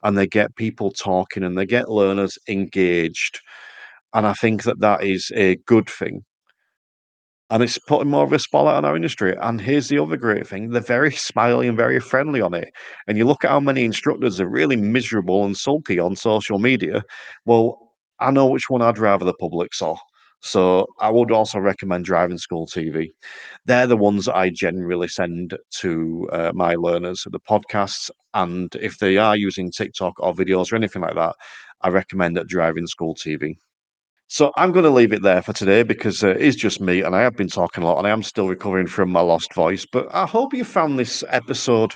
and 0.03 0.17
they 0.17 0.27
get 0.27 0.55
people 0.55 0.91
talking 0.91 1.43
and 1.43 1.57
they 1.57 1.65
get 1.65 1.89
learners 1.89 2.37
engaged. 2.47 3.41
And 4.13 4.25
I 4.25 4.33
think 4.33 4.63
that 4.63 4.79
that 4.79 5.03
is 5.03 5.31
a 5.35 5.57
good 5.65 5.89
thing. 5.89 6.23
And 7.49 7.63
it's 7.63 7.77
putting 7.77 8.09
more 8.09 8.25
of 8.25 8.33
a 8.33 8.39
spotlight 8.39 8.75
on 8.75 8.85
our 8.85 8.95
industry. 8.95 9.35
And 9.41 9.61
here's 9.61 9.87
the 9.87 9.99
other 9.99 10.17
great 10.17 10.45
thing 10.45 10.71
they're 10.71 10.81
very 10.81 11.13
smiley 11.13 11.67
and 11.67 11.77
very 11.77 11.99
friendly 11.99 12.41
on 12.41 12.53
it. 12.53 12.69
And 13.07 13.17
you 13.17 13.25
look 13.25 13.45
at 13.45 13.51
how 13.51 13.61
many 13.61 13.85
instructors 13.85 14.41
are 14.41 14.49
really 14.49 14.75
miserable 14.75 15.45
and 15.45 15.55
sulky 15.55 15.99
on 15.99 16.15
social 16.15 16.59
media. 16.59 17.03
Well, 17.45 17.93
I 18.19 18.31
know 18.31 18.47
which 18.47 18.69
one 18.69 18.81
I'd 18.81 18.97
rather 18.97 19.23
the 19.23 19.33
public 19.33 19.73
saw. 19.73 19.97
So 20.41 20.87
I 20.99 21.09
would 21.09 21.31
also 21.31 21.59
recommend 21.59 22.05
Driving 22.05 22.37
School 22.37 22.67
TV. 22.67 23.11
They're 23.65 23.87
the 23.87 23.97
ones 23.97 24.25
that 24.25 24.35
I 24.35 24.49
generally 24.49 25.07
send 25.07 25.57
to 25.79 26.29
uh, 26.31 26.51
my 26.53 26.75
learners, 26.75 27.25
the 27.29 27.39
podcasts. 27.39 28.09
And 28.33 28.73
if 28.75 28.99
they 28.99 29.17
are 29.17 29.35
using 29.35 29.71
TikTok 29.71 30.13
or 30.19 30.33
videos 30.33 30.71
or 30.71 30.75
anything 30.75 31.01
like 31.01 31.15
that, 31.15 31.35
I 31.81 31.89
recommend 31.89 32.37
that 32.37 32.47
Driving 32.47 32.87
School 32.87 33.15
TV. 33.15 33.57
So 34.29 34.51
I'm 34.57 34.73
going 34.73 34.83
to 34.83 34.91
leave 34.91 35.13
it 35.13 35.21
there 35.21 35.41
for 35.41 35.53
today 35.53 35.83
because 35.83 36.21
uh, 36.23 36.35
it's 36.37 36.57
just 36.57 36.81
me 36.81 37.01
and 37.01 37.15
I 37.15 37.21
have 37.21 37.37
been 37.37 37.47
talking 37.47 37.83
a 37.83 37.87
lot 37.87 37.97
and 37.97 38.05
I 38.07 38.09
am 38.09 38.23
still 38.23 38.49
recovering 38.49 38.87
from 38.87 39.09
my 39.09 39.21
lost 39.21 39.53
voice. 39.53 39.85
But 39.85 40.13
I 40.13 40.25
hope 40.25 40.53
you 40.53 40.65
found 40.65 40.99
this 40.99 41.23
episode 41.29 41.95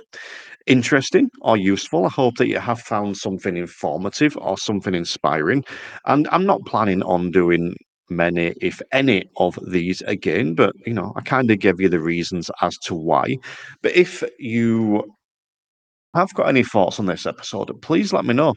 interesting 0.65 1.29
or 1.41 1.57
useful. 1.57 2.05
I 2.05 2.09
hope 2.09 2.37
that 2.37 2.47
you 2.47 2.59
have 2.59 2.79
found 2.79 3.17
something 3.17 3.57
informative 3.57 4.37
or 4.37 4.57
something 4.57 4.95
inspiring. 4.95 5.65
And 6.05 6.27
I'm 6.31 6.45
not 6.45 6.65
planning 6.65 7.03
on 7.03 7.31
doing 7.31 7.75
many, 8.11 8.53
if 8.61 8.81
any, 8.91 9.29
of 9.37 9.57
these 9.67 10.01
again. 10.03 10.53
But 10.53 10.73
you 10.85 10.93
know, 10.93 11.13
I 11.15 11.21
kind 11.21 11.49
of 11.49 11.59
give 11.59 11.79
you 11.81 11.89
the 11.89 11.99
reasons 11.99 12.51
as 12.61 12.77
to 12.79 12.93
why. 12.95 13.37
But 13.81 13.95
if 13.95 14.23
you 14.37 15.15
have 16.13 16.33
got 16.33 16.49
any 16.49 16.63
thoughts 16.63 16.99
on 16.99 17.05
this 17.05 17.25
episode, 17.25 17.71
please 17.81 18.11
let 18.11 18.25
me 18.25 18.33
know. 18.33 18.53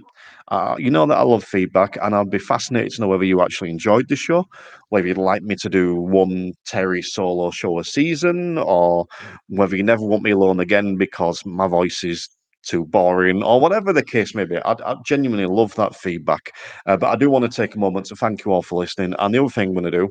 Uh, 0.49 0.75
you 0.79 0.91
know 0.91 1.07
that 1.07 1.19
I 1.19 1.23
love 1.23 1.45
feedback, 1.45 1.97
and 2.03 2.15
I'd 2.15 2.31
be 2.31 2.39
fascinated 2.39 2.93
to 2.93 3.03
know 3.03 3.09
whether 3.09 3.25
you 3.25 3.41
actually 3.41 3.71
enjoyed 3.71 4.09
the 4.09 4.17
show, 4.17 4.45
whether 4.89 5.07
you'd 5.07 5.19
like 5.19 5.43
me 5.43 5.55
to 5.57 5.71
do 5.71 5.95
one 5.95 6.53
Terry 6.67 7.01
solo 7.01 7.51
show 7.51 7.79
a 7.79 7.85
season, 7.85 8.59
or 8.59 9.07
whether 9.49 9.77
you 9.77 9.85
never 9.85 10.05
want 10.05 10.25
me 10.25 10.33
alone 10.33 10.61
again 10.61 10.97
because 10.97 11.47
my 11.47 11.69
voice 11.69 12.03
is 12.05 12.29
too 12.65 12.85
boring 12.87 13.43
or 13.43 13.61
whatever 13.61 13.93
the 13.93 14.05
case 14.05 14.35
may 14.35 14.45
be. 14.45 14.59
I, 14.59 14.73
I 14.73 14.97
genuinely 15.05 15.47
love 15.47 15.75
that 15.77 15.95
feedback. 15.95 16.53
Uh, 16.87 16.97
but 16.97 17.11
I 17.11 17.17
do 17.17 17.31
want 17.31 17.51
to 17.51 17.57
take 17.57 17.75
a 17.75 17.79
moment 17.79 18.07
to 18.07 18.17
thank 18.17 18.45
you 18.45 18.53
all 18.53 18.63
for 18.63 18.81
listening. 18.81 19.15
And 19.19 19.35
the 19.35 19.43
other 19.43 19.51
thing 19.51 19.69
I'm 19.69 19.75
going 19.75 19.85
to 19.85 19.91
do, 19.91 20.11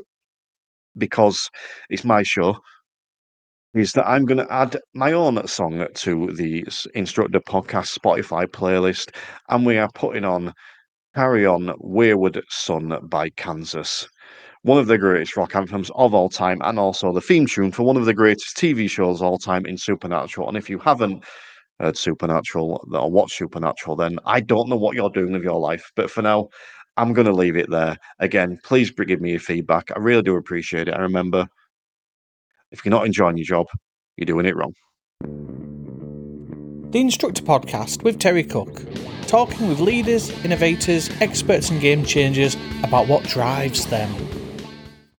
because 0.97 1.49
it's 1.89 2.03
my 2.03 2.23
show, 2.23 2.57
is 3.73 3.93
that 3.93 4.07
I'm 4.07 4.25
going 4.25 4.37
to 4.37 4.53
add 4.53 4.77
my 4.93 5.13
own 5.13 5.45
song 5.47 5.85
to 5.93 6.31
the 6.33 6.65
Instructor 6.93 7.39
Podcast 7.39 7.97
Spotify 7.97 8.45
playlist. 8.45 9.15
And 9.49 9.65
we 9.65 9.77
are 9.77 9.89
putting 9.95 10.23
on 10.23 10.53
Carry 11.15 11.45
On 11.45 11.73
Wayward 11.79 12.41
Son 12.49 12.97
by 13.03 13.29
Kansas. 13.31 14.07
One 14.61 14.77
of 14.77 14.87
the 14.87 14.97
greatest 14.97 15.35
rock 15.35 15.55
anthems 15.55 15.91
of 15.95 16.13
all 16.13 16.29
time, 16.29 16.61
and 16.63 16.79
also 16.79 17.11
the 17.11 17.19
theme 17.19 17.45
tune 17.45 17.71
for 17.71 17.83
one 17.83 17.97
of 17.97 18.05
the 18.05 18.13
greatest 18.13 18.55
TV 18.55 18.89
shows 18.89 19.21
all 19.21 19.37
time 19.37 19.65
in 19.65 19.77
Supernatural. 19.77 20.47
And 20.47 20.57
if 20.57 20.69
you 20.69 20.79
haven't 20.79 21.23
heard 21.79 21.97
Supernatural 21.97 22.87
or 22.91 23.11
watch 23.11 23.37
Supernatural, 23.37 23.95
then 23.95 24.19
I 24.25 24.39
don't 24.39 24.69
know 24.69 24.75
what 24.75 24.95
you're 24.95 25.09
doing 25.09 25.33
with 25.33 25.43
your 25.43 25.59
life. 25.59 25.91
But 25.95 26.11
for 26.11 26.21
now, 26.21 26.49
I'm 26.97 27.13
going 27.13 27.27
to 27.27 27.33
leave 27.33 27.57
it 27.57 27.69
there. 27.69 27.97
Again, 28.19 28.59
please 28.63 28.91
give 28.91 29.21
me 29.21 29.31
your 29.31 29.39
feedback. 29.39 29.89
I 29.95 29.99
really 29.99 30.21
do 30.21 30.35
appreciate 30.35 30.87
it. 30.87 30.93
I 30.93 31.01
remember, 31.01 31.47
if 32.71 32.85
you're 32.85 32.91
not 32.91 33.05
enjoying 33.05 33.37
your 33.37 33.45
job, 33.45 33.67
you're 34.17 34.25
doing 34.25 34.45
it 34.45 34.55
wrong. 34.55 34.73
The 36.91 36.99
Instructor 36.99 37.41
Podcast 37.41 38.03
with 38.03 38.19
Terry 38.19 38.43
Cook, 38.43 38.83
talking 39.25 39.67
with 39.67 39.79
leaders, 39.79 40.29
innovators, 40.45 41.09
experts, 41.21 41.71
and 41.71 41.81
game 41.81 42.05
changers 42.05 42.55
about 42.83 43.07
what 43.07 43.23
drives 43.23 43.87
them. 43.87 44.13